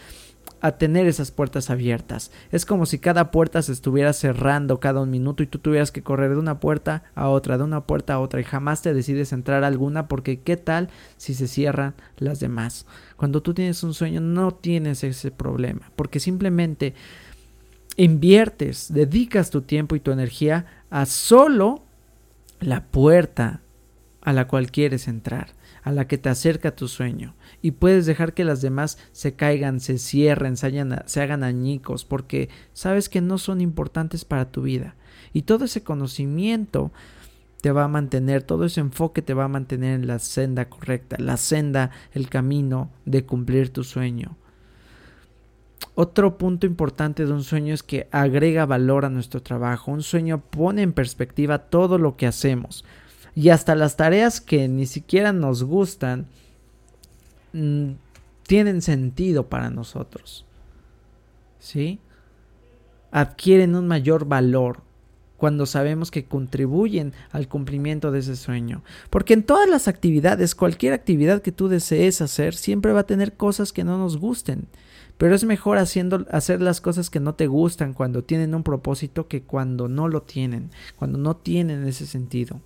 a 0.63 0.77
tener 0.77 1.07
esas 1.07 1.29
puertas 1.29 1.69
abiertas. 1.69 2.31
Es 2.49 2.65
como 2.65 2.85
si 2.85 2.97
cada 2.97 3.31
puerta 3.31 3.61
se 3.61 3.73
estuviera 3.73 4.13
cerrando 4.13 4.79
cada 4.79 5.01
un 5.01 5.11
minuto 5.11 5.43
y 5.43 5.47
tú 5.47 5.59
tuvieras 5.59 5.91
que 5.91 6.03
correr 6.03 6.31
de 6.31 6.37
una 6.37 6.61
puerta 6.61 7.03
a 7.15 7.27
otra, 7.27 7.57
de 7.57 7.65
una 7.65 7.81
puerta 7.81 8.13
a 8.13 8.19
otra 8.21 8.39
y 8.39 8.45
jamás 8.45 8.81
te 8.81 8.93
decides 8.93 9.33
entrar 9.33 9.65
a 9.65 9.67
alguna 9.67 10.07
porque 10.07 10.39
qué 10.39 10.55
tal 10.55 10.87
si 11.17 11.33
se 11.33 11.49
cierran 11.49 11.95
las 12.17 12.39
demás. 12.39 12.85
Cuando 13.17 13.43
tú 13.43 13.53
tienes 13.53 13.83
un 13.83 13.93
sueño 13.93 14.21
no 14.21 14.53
tienes 14.53 15.03
ese 15.03 15.31
problema 15.31 15.91
porque 15.97 16.21
simplemente 16.21 16.93
inviertes, 17.97 18.87
dedicas 18.93 19.49
tu 19.49 19.63
tiempo 19.63 19.97
y 19.97 19.99
tu 19.99 20.11
energía 20.11 20.65
a 20.89 21.05
solo 21.05 21.83
la 22.61 22.85
puerta 22.85 23.59
a 24.21 24.31
la 24.31 24.47
cual 24.47 24.71
quieres 24.71 25.09
entrar 25.09 25.49
a 25.83 25.91
la 25.91 26.07
que 26.07 26.17
te 26.17 26.29
acerca 26.29 26.75
tu 26.75 26.87
sueño 26.87 27.35
y 27.61 27.71
puedes 27.71 28.05
dejar 28.05 28.33
que 28.33 28.45
las 28.45 28.61
demás 28.61 28.97
se 29.11 29.35
caigan, 29.35 29.79
se 29.79 29.97
cierren, 29.97 30.57
se, 30.57 30.71
se 31.05 31.21
hagan 31.21 31.43
añicos 31.43 32.05
porque 32.05 32.49
sabes 32.71 33.09
que 33.09 33.21
no 33.21 33.37
son 33.37 33.61
importantes 33.61 34.25
para 34.25 34.51
tu 34.51 34.63
vida 34.63 34.95
y 35.33 35.43
todo 35.43 35.65
ese 35.65 35.83
conocimiento 35.83 36.91
te 37.61 37.71
va 37.71 37.85
a 37.85 37.87
mantener, 37.87 38.43
todo 38.43 38.65
ese 38.65 38.81
enfoque 38.81 39.21
te 39.21 39.33
va 39.33 39.45
a 39.45 39.49
mantener 39.49 39.95
en 39.95 40.07
la 40.07 40.19
senda 40.19 40.69
correcta, 40.69 41.15
la 41.19 41.37
senda, 41.37 41.91
el 42.11 42.29
camino 42.29 42.91
de 43.05 43.25
cumplir 43.25 43.69
tu 43.69 43.85
sueño. 43.85 44.37
Otro 45.95 46.37
punto 46.37 46.65
importante 46.65 47.25
de 47.25 47.31
un 47.31 47.43
sueño 47.43 47.73
es 47.73 47.83
que 47.83 48.07
agrega 48.11 48.65
valor 48.65 49.05
a 49.05 49.09
nuestro 49.09 49.41
trabajo. 49.41 49.91
Un 49.91 50.01
sueño 50.01 50.41
pone 50.41 50.81
en 50.81 50.91
perspectiva 50.91 51.59
todo 51.59 51.97
lo 51.97 52.17
que 52.17 52.25
hacemos 52.25 52.83
y 53.35 53.49
hasta 53.49 53.75
las 53.75 53.95
tareas 53.95 54.41
que 54.41 54.67
ni 54.67 54.85
siquiera 54.85 55.33
nos 55.33 55.63
gustan 55.63 56.27
mm, 57.53 57.91
tienen 58.45 58.81
sentido 58.81 59.47
para 59.47 59.69
nosotros. 59.69 60.45
¿Sí? 61.59 61.99
Adquieren 63.11 63.75
un 63.75 63.87
mayor 63.87 64.25
valor 64.25 64.81
cuando 65.37 65.65
sabemos 65.65 66.09
que 66.09 66.25
contribuyen 66.25 67.13
al 67.31 67.47
cumplimiento 67.47 68.11
de 68.11 68.19
ese 68.19 68.35
sueño. 68.35 68.83
Porque 69.09 69.33
en 69.33 69.43
todas 69.43 69.69
las 69.69 69.87
actividades, 69.87 70.55
cualquier 70.55 70.93
actividad 70.93 71.41
que 71.41 71.51
tú 71.51 71.67
desees 71.67 72.21
hacer, 72.21 72.55
siempre 72.55 72.93
va 72.93 73.01
a 73.01 73.05
tener 73.05 73.33
cosas 73.33 73.73
que 73.73 73.83
no 73.83 73.97
nos 73.97 74.17
gusten. 74.17 74.67
Pero 75.17 75.35
es 75.35 75.43
mejor 75.43 75.77
haciendo, 75.77 76.25
hacer 76.31 76.61
las 76.61 76.81
cosas 76.81 77.09
que 77.09 77.19
no 77.19 77.35
te 77.35 77.47
gustan 77.47 77.93
cuando 77.93 78.23
tienen 78.23 78.55
un 78.55 78.63
propósito 78.63 79.27
que 79.27 79.43
cuando 79.43 79.87
no 79.87 80.07
lo 80.07 80.21
tienen, 80.21 80.71
cuando 80.97 81.17
no 81.17 81.35
tienen 81.35 81.85
ese 81.87 82.05
sentido. 82.05 82.61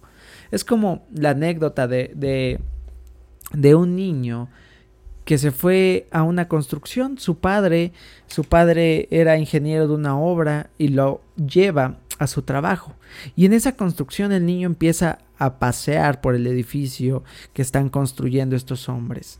Es 0.52 0.64
como 0.64 1.06
la 1.14 1.32
anécdota 1.32 1.88
de, 1.88 2.60
de, 3.54 3.76
un 3.76 3.96
niño 3.96 4.50
que 5.26 5.38
se 5.38 5.52
fue 5.52 6.08
a 6.12 6.24
una 6.24 6.48
construcción. 6.48 7.18
Su 7.18 7.40
padre, 7.40 7.92
su 8.28 8.44
padre 8.44 9.08
era 9.12 9.38
ingeniero 9.38 9.88
de 9.88 9.94
una 9.94 10.18
obra 10.18 10.70
y 10.78 10.90
lo 10.90 11.22
lleva 11.36 11.98
a 12.20 12.28
su 12.28 12.42
trabajo. 12.42 12.96
Y 13.36 13.46
en 13.46 13.54
esa 13.54 13.76
construcción 13.76 14.32
el 14.32 14.46
niño 14.46 14.68
empieza 14.68 15.20
a 15.38 15.60
pasear 15.60 16.22
por 16.22 16.36
el 16.36 16.48
edificio 16.48 17.24
que 17.54 17.62
están 17.62 17.90
construyendo 17.90 18.56
estos 18.56 18.90
hombres. 18.90 19.40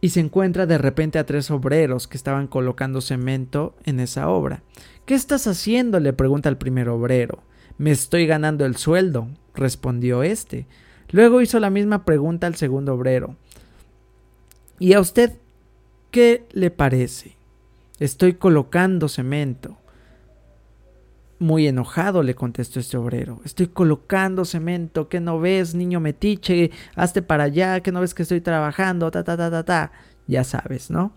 Y 0.00 0.08
se 0.08 0.20
encuentra 0.20 0.66
de 0.66 0.78
repente 0.78 1.20
a 1.20 1.26
tres 1.26 1.50
obreros 1.52 2.08
que 2.08 2.16
estaban 2.16 2.48
colocando 2.48 3.00
cemento 3.00 3.76
en 3.84 4.00
esa 4.00 4.28
obra. 4.28 4.62
¿Qué 5.06 5.14
estás 5.14 5.46
haciendo? 5.46 6.00
le 6.00 6.12
pregunta 6.12 6.48
el 6.48 6.56
primer 6.56 6.88
obrero. 6.88 7.44
Me 7.78 7.92
estoy 7.92 8.26
ganando 8.26 8.66
el 8.66 8.76
sueldo, 8.76 9.28
respondió 9.54 10.22
éste. 10.22 10.66
Luego 11.10 11.40
hizo 11.40 11.60
la 11.60 11.70
misma 11.70 12.04
pregunta 12.04 12.46
al 12.46 12.54
segundo 12.54 12.94
obrero. 12.94 13.36
¿Y 14.78 14.94
a 14.94 15.00
usted 15.00 15.34
qué 16.10 16.46
le 16.52 16.70
parece? 16.70 17.36
Estoy 17.98 18.34
colocando 18.34 19.08
cemento. 19.08 19.76
Muy 21.38 21.66
enojado 21.66 22.22
le 22.22 22.34
contestó 22.34 22.80
este 22.80 22.96
obrero. 22.96 23.40
Estoy 23.44 23.68
colocando 23.68 24.44
cemento. 24.44 25.08
¿Qué 25.08 25.20
no 25.20 25.38
ves, 25.38 25.74
niño 25.74 26.00
metiche? 26.00 26.70
Hazte 26.94 27.20
para 27.20 27.44
allá. 27.44 27.80
¿Qué 27.80 27.92
no 27.92 28.00
ves 28.00 28.14
que 28.14 28.22
estoy 28.22 28.40
trabajando? 28.40 29.10
Ta, 29.10 29.22
ta, 29.22 29.36
ta, 29.36 29.50
ta, 29.50 29.64
ta. 29.64 29.92
Ya 30.26 30.44
sabes, 30.44 30.90
¿no? 30.90 31.12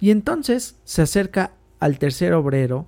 Y 0.00 0.10
entonces 0.10 0.76
se 0.84 1.02
acerca 1.02 1.52
al 1.80 1.98
tercer 1.98 2.32
obrero 2.34 2.86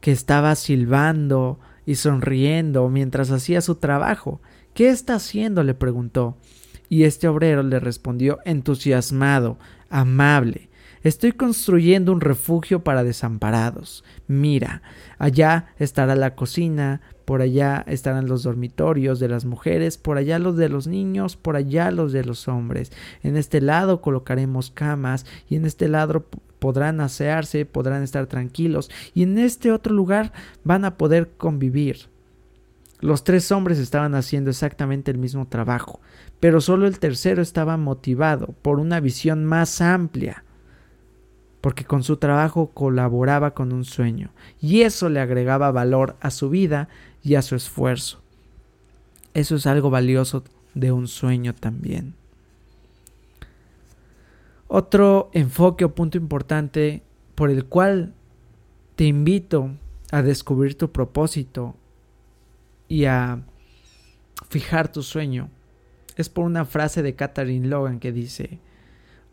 que 0.00 0.12
estaba 0.12 0.54
silbando 0.54 1.58
y 1.88 1.94
sonriendo 1.94 2.86
mientras 2.90 3.30
hacía 3.30 3.62
su 3.62 3.76
trabajo. 3.76 4.42
¿Qué 4.74 4.90
está 4.90 5.14
haciendo? 5.14 5.62
le 5.62 5.72
preguntó. 5.72 6.36
Y 6.90 7.04
este 7.04 7.28
obrero 7.28 7.62
le 7.62 7.80
respondió 7.80 8.40
entusiasmado, 8.44 9.58
amable. 9.88 10.68
Estoy 11.02 11.32
construyendo 11.32 12.12
un 12.12 12.20
refugio 12.20 12.84
para 12.84 13.04
desamparados. 13.04 14.04
Mira, 14.26 14.82
allá 15.16 15.68
estará 15.78 16.14
la 16.14 16.34
cocina, 16.34 17.00
por 17.24 17.40
allá 17.40 17.86
estarán 17.88 18.28
los 18.28 18.42
dormitorios 18.42 19.18
de 19.18 19.28
las 19.28 19.46
mujeres, 19.46 19.96
por 19.96 20.18
allá 20.18 20.38
los 20.38 20.58
de 20.58 20.68
los 20.68 20.86
niños, 20.86 21.36
por 21.36 21.56
allá 21.56 21.90
los 21.90 22.12
de 22.12 22.22
los 22.22 22.48
hombres. 22.48 22.92
En 23.22 23.38
este 23.38 23.62
lado 23.62 24.02
colocaremos 24.02 24.70
camas 24.70 25.24
y 25.48 25.56
en 25.56 25.64
este 25.64 25.88
lado 25.88 26.26
podrán 26.58 27.00
asearse, 27.00 27.66
podrán 27.66 28.02
estar 28.02 28.26
tranquilos 28.26 28.90
y 29.14 29.22
en 29.22 29.38
este 29.38 29.72
otro 29.72 29.94
lugar 29.94 30.32
van 30.64 30.84
a 30.84 30.96
poder 30.96 31.30
convivir. 31.36 32.08
Los 33.00 33.22
tres 33.22 33.52
hombres 33.52 33.78
estaban 33.78 34.14
haciendo 34.14 34.50
exactamente 34.50 35.10
el 35.10 35.18
mismo 35.18 35.46
trabajo, 35.46 36.00
pero 36.40 36.60
solo 36.60 36.86
el 36.86 36.98
tercero 36.98 37.42
estaba 37.42 37.76
motivado 37.76 38.54
por 38.60 38.80
una 38.80 38.98
visión 38.98 39.44
más 39.44 39.80
amplia, 39.80 40.42
porque 41.60 41.84
con 41.84 42.02
su 42.02 42.16
trabajo 42.16 42.72
colaboraba 42.74 43.54
con 43.54 43.72
un 43.72 43.84
sueño, 43.84 44.32
y 44.60 44.82
eso 44.82 45.08
le 45.08 45.20
agregaba 45.20 45.70
valor 45.70 46.16
a 46.20 46.30
su 46.30 46.50
vida 46.50 46.88
y 47.22 47.36
a 47.36 47.42
su 47.42 47.54
esfuerzo. 47.54 48.20
Eso 49.32 49.54
es 49.54 49.66
algo 49.66 49.90
valioso 49.90 50.42
de 50.74 50.90
un 50.90 51.06
sueño 51.06 51.54
también. 51.54 52.14
Otro 54.68 55.30
enfoque 55.32 55.84
o 55.84 55.94
punto 55.94 56.18
importante 56.18 57.02
por 57.34 57.50
el 57.50 57.64
cual 57.64 58.14
te 58.96 59.04
invito 59.04 59.70
a 60.12 60.22
descubrir 60.22 60.76
tu 60.76 60.92
propósito 60.92 61.74
y 62.86 63.06
a 63.06 63.42
fijar 64.48 64.92
tu 64.92 65.02
sueño 65.02 65.50
es 66.16 66.28
por 66.28 66.44
una 66.44 66.64
frase 66.64 67.02
de 67.02 67.14
Katharine 67.14 67.68
Logan 67.68 68.00
que 68.00 68.12
dice, 68.12 68.60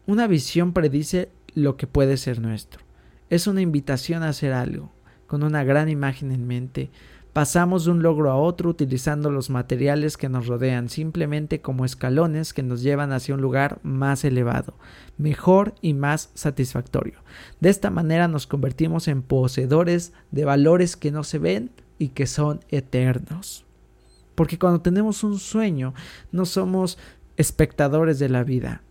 una 0.06 0.28
visión 0.28 0.72
predice 0.72 1.32
lo 1.54 1.78
que 1.78 1.88
puede 1.88 2.16
ser 2.16 2.40
nuestro. 2.40 2.82
Es 3.30 3.48
una 3.48 3.62
invitación 3.62 4.24
a 4.24 4.30
hacer 4.30 4.54
algo, 4.54 4.92
con 5.26 5.44
una 5.44 5.64
gran 5.64 5.90
imagen 5.90 6.32
en 6.32 6.46
mente, 6.46 6.92
Pasamos 7.36 7.84
de 7.84 7.92
un 7.92 8.02
logro 8.02 8.32
a 8.32 8.38
otro 8.38 8.70
utilizando 8.70 9.30
los 9.30 9.50
materiales 9.50 10.16
que 10.16 10.30
nos 10.30 10.48
rodean 10.48 10.88
simplemente 10.88 11.60
como 11.60 11.84
escalones 11.84 12.54
que 12.54 12.64
nos 12.64 12.82
llevan 12.82 13.12
hacia 13.12 13.36
un 13.36 13.42
lugar 13.42 13.80
más 13.84 14.24
elevado, 14.24 14.76
mejor 15.18 15.76
y 15.82 15.96
más 15.96 16.30
satisfactorio. 16.34 17.20
De 17.60 17.68
esta 17.68 17.90
manera 17.90 18.30
nos 18.30 18.48
convertimos 18.48 19.10
en 19.10 19.22
poseedores 19.22 20.14
de 20.32 20.46
valores 20.46 20.96
que 20.96 21.12
no 21.12 21.26
se 21.26 21.38
ven 21.38 21.72
y 22.00 22.08
que 22.08 22.26
son 22.26 22.62
eternos. 22.70 23.66
Porque 24.36 24.58
cuando 24.58 24.80
tenemos 24.80 25.22
un 25.26 25.38
sueño 25.38 25.94
no 26.32 26.46
somos 26.46 26.98
espectadores 27.36 28.18
de 28.18 28.30
la 28.30 28.46
vida. 28.46 28.82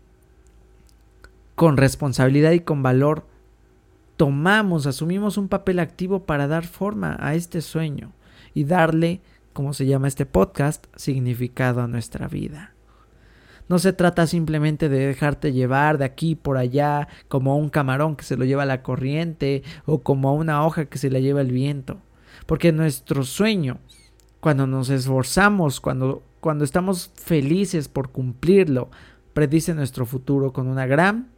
Con 1.54 1.78
responsabilidad 1.78 2.52
y 2.52 2.60
con 2.60 2.82
valor 2.82 3.26
tomamos, 4.18 4.84
asumimos 4.84 5.38
un 5.38 5.48
papel 5.48 5.78
activo 5.78 6.24
para 6.24 6.46
dar 6.46 6.66
forma 6.66 7.16
a 7.20 7.34
este 7.36 7.62
sueño 7.62 8.12
y 8.54 8.64
darle, 8.64 9.20
como 9.52 9.74
se 9.74 9.86
llama 9.86 10.08
este 10.08 10.24
podcast, 10.24 10.86
significado 10.96 11.82
a 11.82 11.88
nuestra 11.88 12.28
vida. 12.28 12.74
No 13.68 13.78
se 13.78 13.92
trata 13.92 14.26
simplemente 14.26 14.88
de 14.88 15.06
dejarte 15.06 15.52
llevar 15.52 15.98
de 15.98 16.04
aquí 16.04 16.34
por 16.34 16.58
allá 16.58 17.08
como 17.28 17.56
un 17.56 17.70
camarón 17.70 18.14
que 18.14 18.24
se 18.24 18.36
lo 18.36 18.44
lleva 18.44 18.66
la 18.66 18.82
corriente 18.82 19.62
o 19.86 20.02
como 20.02 20.34
una 20.34 20.66
hoja 20.66 20.84
que 20.84 20.98
se 20.98 21.10
la 21.10 21.18
lleva 21.18 21.40
el 21.40 21.50
viento. 21.50 21.98
Porque 22.46 22.72
nuestro 22.72 23.24
sueño, 23.24 23.78
cuando 24.40 24.66
nos 24.66 24.90
esforzamos, 24.90 25.80
cuando, 25.80 26.22
cuando 26.40 26.64
estamos 26.64 27.10
felices 27.14 27.88
por 27.88 28.10
cumplirlo, 28.10 28.90
predice 29.32 29.74
nuestro 29.74 30.04
futuro 30.04 30.52
con 30.52 30.68
una 30.68 30.86
gran 30.86 31.33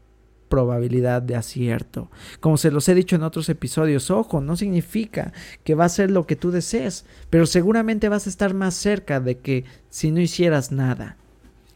probabilidad 0.49 1.23
de 1.23 1.37
acierto. 1.37 2.11
Como 2.41 2.57
se 2.57 2.71
los 2.71 2.89
he 2.89 2.95
dicho 2.95 3.17
en 3.17 3.23
otros 3.23 3.49
episodios, 3.49 4.11
ojo, 4.11 4.41
no 4.41 4.57
significa 4.57 5.33
que 5.65 5.75
va 5.75 5.85
a 5.85 5.91
ser 5.91 6.11
lo 6.11 6.27
que 6.27 6.37
tú 6.37 6.51
desees, 6.51 7.05
pero 7.31 7.47
seguramente 7.47 8.09
vas 8.09 8.27
a 8.27 8.31
estar 8.31 8.55
más 8.55 8.75
cerca 8.75 9.21
de 9.21 9.39
que 9.39 9.65
si 9.91 10.11
no 10.11 10.21
hicieras 10.21 10.73
nada. 10.73 11.17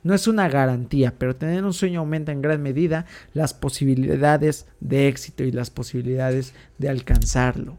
No 0.03 0.15
es 0.15 0.27
una 0.27 0.49
garantía, 0.49 1.15
pero 1.19 1.37
tener 1.37 1.65
un 1.65 1.75
sueño 1.75 2.01
aumenta 2.01 2.33
en 2.33 2.41
gran 2.41 2.63
medida 2.63 3.05
las 3.35 3.53
posibilidades 3.53 4.67
de 4.81 5.09
éxito 5.09 5.45
y 5.45 5.53
las 5.53 5.71
posibilidades 5.71 6.55
de 6.79 6.89
alcanzarlo. 6.89 7.77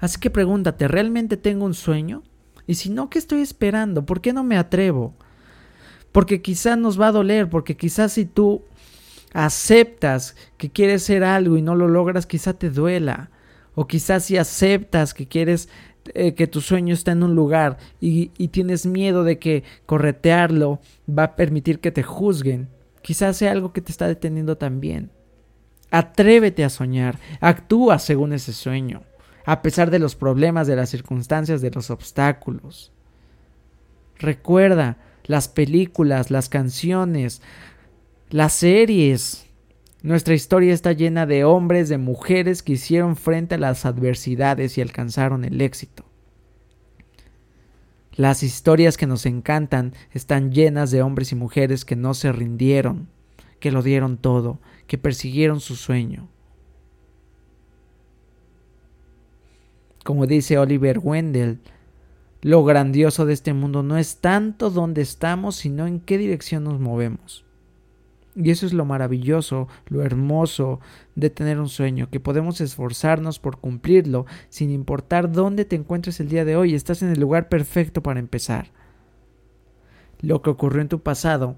Así 0.00 0.18
que 0.18 0.30
pregúntate, 0.30 0.88
¿realmente 0.88 1.36
tengo 1.36 1.64
un 1.64 1.74
sueño? 1.74 2.22
Y 2.66 2.74
si 2.74 2.90
no, 2.90 3.08
¿qué 3.08 3.18
estoy 3.18 3.40
esperando? 3.40 4.04
¿Por 4.04 4.20
qué 4.20 4.32
no 4.32 4.42
me 4.42 4.56
atrevo? 4.56 5.14
Porque 6.10 6.42
quizás 6.42 6.76
nos 6.76 7.00
va 7.00 7.08
a 7.08 7.12
doler, 7.12 7.48
porque 7.48 7.76
quizás 7.76 8.12
si 8.12 8.24
tú 8.24 8.62
aceptas 9.32 10.36
que 10.56 10.70
quieres 10.70 11.02
ser 11.02 11.24
algo 11.24 11.56
y 11.56 11.62
no 11.62 11.74
lo 11.74 11.88
logras, 11.88 12.26
quizá 12.26 12.54
te 12.54 12.70
duela. 12.70 13.30
O 13.74 13.86
quizás 13.86 14.24
si 14.24 14.38
aceptas 14.38 15.12
que 15.12 15.28
quieres 15.28 15.68
eh, 16.14 16.34
que 16.34 16.46
tu 16.46 16.60
sueño 16.60 16.94
está 16.94 17.12
en 17.12 17.22
un 17.22 17.34
lugar 17.34 17.78
y, 18.00 18.30
y 18.38 18.48
tienes 18.48 18.86
miedo 18.86 19.24
de 19.24 19.38
que 19.38 19.64
corretearlo 19.86 20.80
va 21.06 21.24
a 21.24 21.36
permitir 21.36 21.80
que 21.80 21.90
te 21.90 22.02
juzguen, 22.02 22.68
quizás 23.02 23.36
sea 23.36 23.52
algo 23.52 23.72
que 23.72 23.80
te 23.80 23.92
está 23.92 24.06
deteniendo 24.06 24.56
también. 24.56 25.10
Atrévete 25.90 26.64
a 26.64 26.70
soñar, 26.70 27.18
actúa 27.40 27.98
según 27.98 28.32
ese 28.32 28.52
sueño, 28.52 29.02
a 29.44 29.62
pesar 29.62 29.90
de 29.90 29.98
los 29.98 30.16
problemas, 30.16 30.66
de 30.66 30.76
las 30.76 30.90
circunstancias, 30.90 31.60
de 31.60 31.70
los 31.70 31.90
obstáculos. 31.90 32.92
Recuerda 34.18 34.98
las 35.24 35.48
películas, 35.48 36.30
las 36.30 36.48
canciones, 36.48 37.42
las 38.30 38.54
series. 38.54 39.46
Nuestra 40.02 40.34
historia 40.34 40.74
está 40.74 40.92
llena 40.92 41.26
de 41.26 41.44
hombres, 41.44 41.88
de 41.88 41.98
mujeres 41.98 42.62
que 42.62 42.72
hicieron 42.72 43.16
frente 43.16 43.54
a 43.54 43.58
las 43.58 43.86
adversidades 43.86 44.78
y 44.78 44.80
alcanzaron 44.80 45.44
el 45.44 45.60
éxito. 45.60 46.04
Las 48.12 48.42
historias 48.42 48.96
que 48.96 49.06
nos 49.06 49.26
encantan 49.26 49.94
están 50.12 50.50
llenas 50.50 50.90
de 50.90 51.02
hombres 51.02 51.32
y 51.32 51.34
mujeres 51.34 51.84
que 51.84 51.96
no 51.96 52.14
se 52.14 52.32
rindieron, 52.32 53.08
que 53.60 53.70
lo 53.70 53.82
dieron 53.82 54.16
todo, 54.16 54.58
que 54.86 54.98
persiguieron 54.98 55.60
su 55.60 55.76
sueño. 55.76 56.28
Como 60.02 60.26
dice 60.26 60.56
Oliver 60.58 60.98
Wendell, 61.02 61.60
lo 62.42 62.64
grandioso 62.64 63.26
de 63.26 63.34
este 63.34 63.52
mundo 63.52 63.82
no 63.82 63.98
es 63.98 64.18
tanto 64.18 64.70
dónde 64.70 65.02
estamos, 65.02 65.56
sino 65.56 65.86
en 65.86 66.00
qué 66.00 66.16
dirección 66.16 66.64
nos 66.64 66.80
movemos. 66.80 67.45
Y 68.36 68.50
eso 68.50 68.66
es 68.66 68.74
lo 68.74 68.84
maravilloso, 68.84 69.66
lo 69.86 70.02
hermoso 70.02 70.78
de 71.14 71.30
tener 71.30 71.58
un 71.58 71.70
sueño, 71.70 72.10
que 72.10 72.20
podemos 72.20 72.60
esforzarnos 72.60 73.38
por 73.38 73.58
cumplirlo 73.58 74.26
sin 74.50 74.70
importar 74.70 75.32
dónde 75.32 75.64
te 75.64 75.74
encuentres 75.74 76.20
el 76.20 76.28
día 76.28 76.44
de 76.44 76.54
hoy, 76.54 76.74
estás 76.74 77.02
en 77.02 77.08
el 77.08 77.18
lugar 77.18 77.48
perfecto 77.48 78.02
para 78.02 78.20
empezar. 78.20 78.72
Lo 80.20 80.42
que 80.42 80.50
ocurrió 80.50 80.82
en 80.82 80.88
tu 80.88 81.00
pasado 81.00 81.56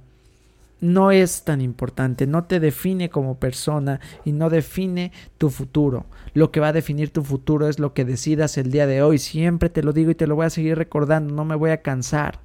no 0.81 1.11
es 1.11 1.43
tan 1.43 1.61
importante, 1.61 2.29
no 2.29 2.45
te 2.45 2.61
define 2.61 3.11
como 3.11 3.39
persona 3.39 3.99
y 4.25 4.31
no 4.31 4.49
define 4.49 5.11
tu 5.37 5.51
futuro. 5.51 6.07
Lo 6.35 6.53
que 6.53 6.61
va 6.61 6.69
a 6.69 6.73
definir 6.73 7.11
tu 7.11 7.25
futuro 7.25 7.69
es 7.69 7.81
lo 7.81 7.93
que 7.93 8.05
decidas 8.05 8.57
el 8.57 8.71
día 8.71 8.87
de 8.87 9.03
hoy. 9.03 9.19
Siempre 9.19 9.69
te 9.69 9.83
lo 9.83 9.93
digo 9.93 10.13
y 10.13 10.15
te 10.15 10.29
lo 10.29 10.37
voy 10.37 10.47
a 10.47 10.51
seguir 10.51 10.79
recordando, 10.79 11.35
no 11.35 11.45
me 11.45 11.57
voy 11.57 11.71
a 11.71 11.83
cansar 11.83 12.41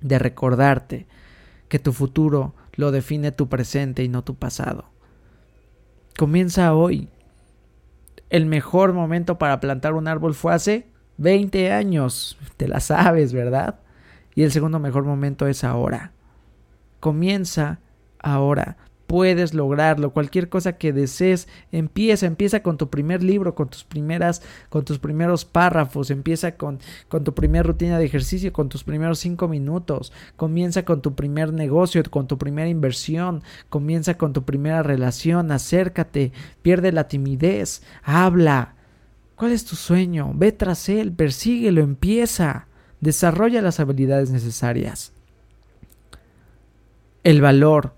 de 0.00 0.18
recordarte 0.18 1.06
que 1.68 1.78
tu 1.78 1.92
futuro 1.92 2.54
lo 2.76 2.90
define 2.90 3.32
tu 3.32 3.48
presente 3.48 4.02
y 4.02 4.08
no 4.08 4.24
tu 4.24 4.34
pasado. 4.34 4.86
Comienza 6.16 6.74
hoy. 6.74 7.08
El 8.30 8.46
mejor 8.46 8.92
momento 8.92 9.38
para 9.38 9.60
plantar 9.60 9.94
un 9.94 10.08
árbol 10.08 10.34
fue 10.34 10.54
hace 10.54 10.86
20 11.18 11.72
años. 11.72 12.38
Te 12.56 12.68
la 12.68 12.80
sabes, 12.80 13.32
¿verdad? 13.32 13.80
Y 14.34 14.42
el 14.42 14.52
segundo 14.52 14.78
mejor 14.78 15.04
momento 15.04 15.46
es 15.46 15.64
ahora. 15.64 16.12
Comienza 17.00 17.80
ahora 18.18 18.76
puedes 19.14 19.54
lograrlo. 19.54 20.10
Cualquier 20.10 20.48
cosa 20.48 20.72
que 20.72 20.92
desees, 20.92 21.46
empieza, 21.70 22.26
empieza 22.26 22.64
con 22.64 22.76
tu 22.76 22.90
primer 22.90 23.22
libro, 23.22 23.54
con 23.54 23.68
tus 23.68 23.84
primeras, 23.84 24.42
con 24.70 24.84
tus 24.84 24.98
primeros 24.98 25.44
párrafos, 25.44 26.10
empieza 26.10 26.56
con, 26.56 26.80
con 27.06 27.22
tu 27.22 27.32
primera 27.32 27.62
rutina 27.62 27.96
de 27.96 28.06
ejercicio, 28.06 28.52
con 28.52 28.68
tus 28.68 28.82
primeros 28.82 29.20
cinco 29.20 29.46
minutos, 29.46 30.12
comienza 30.34 30.84
con 30.84 31.00
tu 31.00 31.14
primer 31.14 31.52
negocio, 31.52 32.02
con 32.10 32.26
tu 32.26 32.38
primera 32.38 32.68
inversión, 32.68 33.44
comienza 33.68 34.18
con 34.18 34.32
tu 34.32 34.42
primera 34.42 34.82
relación, 34.82 35.52
acércate, 35.52 36.32
pierde 36.62 36.90
la 36.90 37.06
timidez, 37.06 37.84
habla. 38.02 38.74
¿Cuál 39.36 39.52
es 39.52 39.64
tu 39.64 39.76
sueño? 39.76 40.32
Ve 40.34 40.50
tras 40.50 40.88
él, 40.88 41.12
persíguelo, 41.12 41.82
empieza, 41.82 42.66
desarrolla 43.00 43.62
las 43.62 43.78
habilidades 43.78 44.30
necesarias. 44.30 45.12
El 47.22 47.40
valor, 47.40 47.94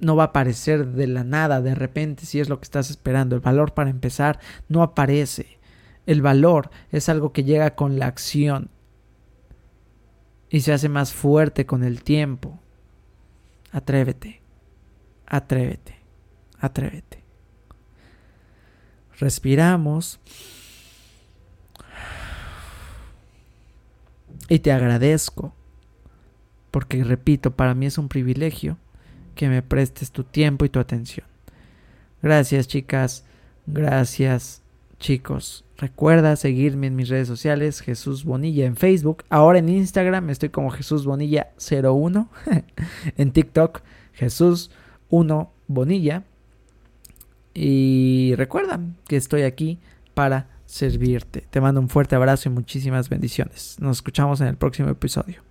no 0.00 0.16
va 0.16 0.24
a 0.24 0.26
aparecer 0.26 0.86
de 0.86 1.06
la 1.06 1.24
nada, 1.24 1.60
de 1.60 1.74
repente, 1.74 2.26
si 2.26 2.40
es 2.40 2.48
lo 2.48 2.58
que 2.58 2.64
estás 2.64 2.90
esperando. 2.90 3.36
El 3.36 3.42
valor 3.42 3.74
para 3.74 3.90
empezar 3.90 4.40
no 4.68 4.82
aparece. 4.82 5.58
El 6.06 6.22
valor 6.22 6.70
es 6.90 7.08
algo 7.08 7.32
que 7.32 7.44
llega 7.44 7.74
con 7.74 7.98
la 7.98 8.06
acción 8.06 8.70
y 10.48 10.62
se 10.62 10.72
hace 10.72 10.88
más 10.88 11.12
fuerte 11.12 11.66
con 11.66 11.84
el 11.84 12.02
tiempo. 12.02 12.58
Atrévete, 13.70 14.40
atrévete, 15.26 15.96
atrévete. 16.58 17.22
Respiramos. 19.18 20.18
Y 24.48 24.58
te 24.58 24.72
agradezco, 24.72 25.54
porque 26.72 27.04
repito, 27.04 27.52
para 27.52 27.74
mí 27.74 27.86
es 27.86 27.98
un 27.98 28.08
privilegio 28.08 28.78
que 29.40 29.48
me 29.48 29.62
prestes 29.62 30.10
tu 30.10 30.22
tiempo 30.22 30.66
y 30.66 30.68
tu 30.68 30.78
atención. 30.80 31.26
Gracias 32.20 32.68
chicas, 32.68 33.24
gracias 33.66 34.60
chicos. 34.98 35.64
Recuerda 35.78 36.36
seguirme 36.36 36.88
en 36.88 36.94
mis 36.94 37.08
redes 37.08 37.26
sociales, 37.26 37.80
Jesús 37.80 38.24
Bonilla 38.24 38.66
en 38.66 38.76
Facebook, 38.76 39.24
ahora 39.30 39.60
en 39.60 39.70
Instagram 39.70 40.28
estoy 40.28 40.50
como 40.50 40.68
Jesús 40.68 41.06
Bonilla 41.06 41.52
01, 41.56 42.28
en 43.16 43.32
TikTok 43.32 43.80
Jesús 44.12 44.70
1 45.08 45.50
Bonilla. 45.68 46.22
Y 47.54 48.34
recuerda 48.36 48.78
que 49.08 49.16
estoy 49.16 49.44
aquí 49.44 49.78
para 50.12 50.48
servirte. 50.66 51.46
Te 51.48 51.62
mando 51.62 51.80
un 51.80 51.88
fuerte 51.88 52.14
abrazo 52.14 52.50
y 52.50 52.52
muchísimas 52.52 53.08
bendiciones. 53.08 53.78
Nos 53.80 53.96
escuchamos 53.96 54.42
en 54.42 54.48
el 54.48 54.58
próximo 54.58 54.90
episodio. 54.90 55.49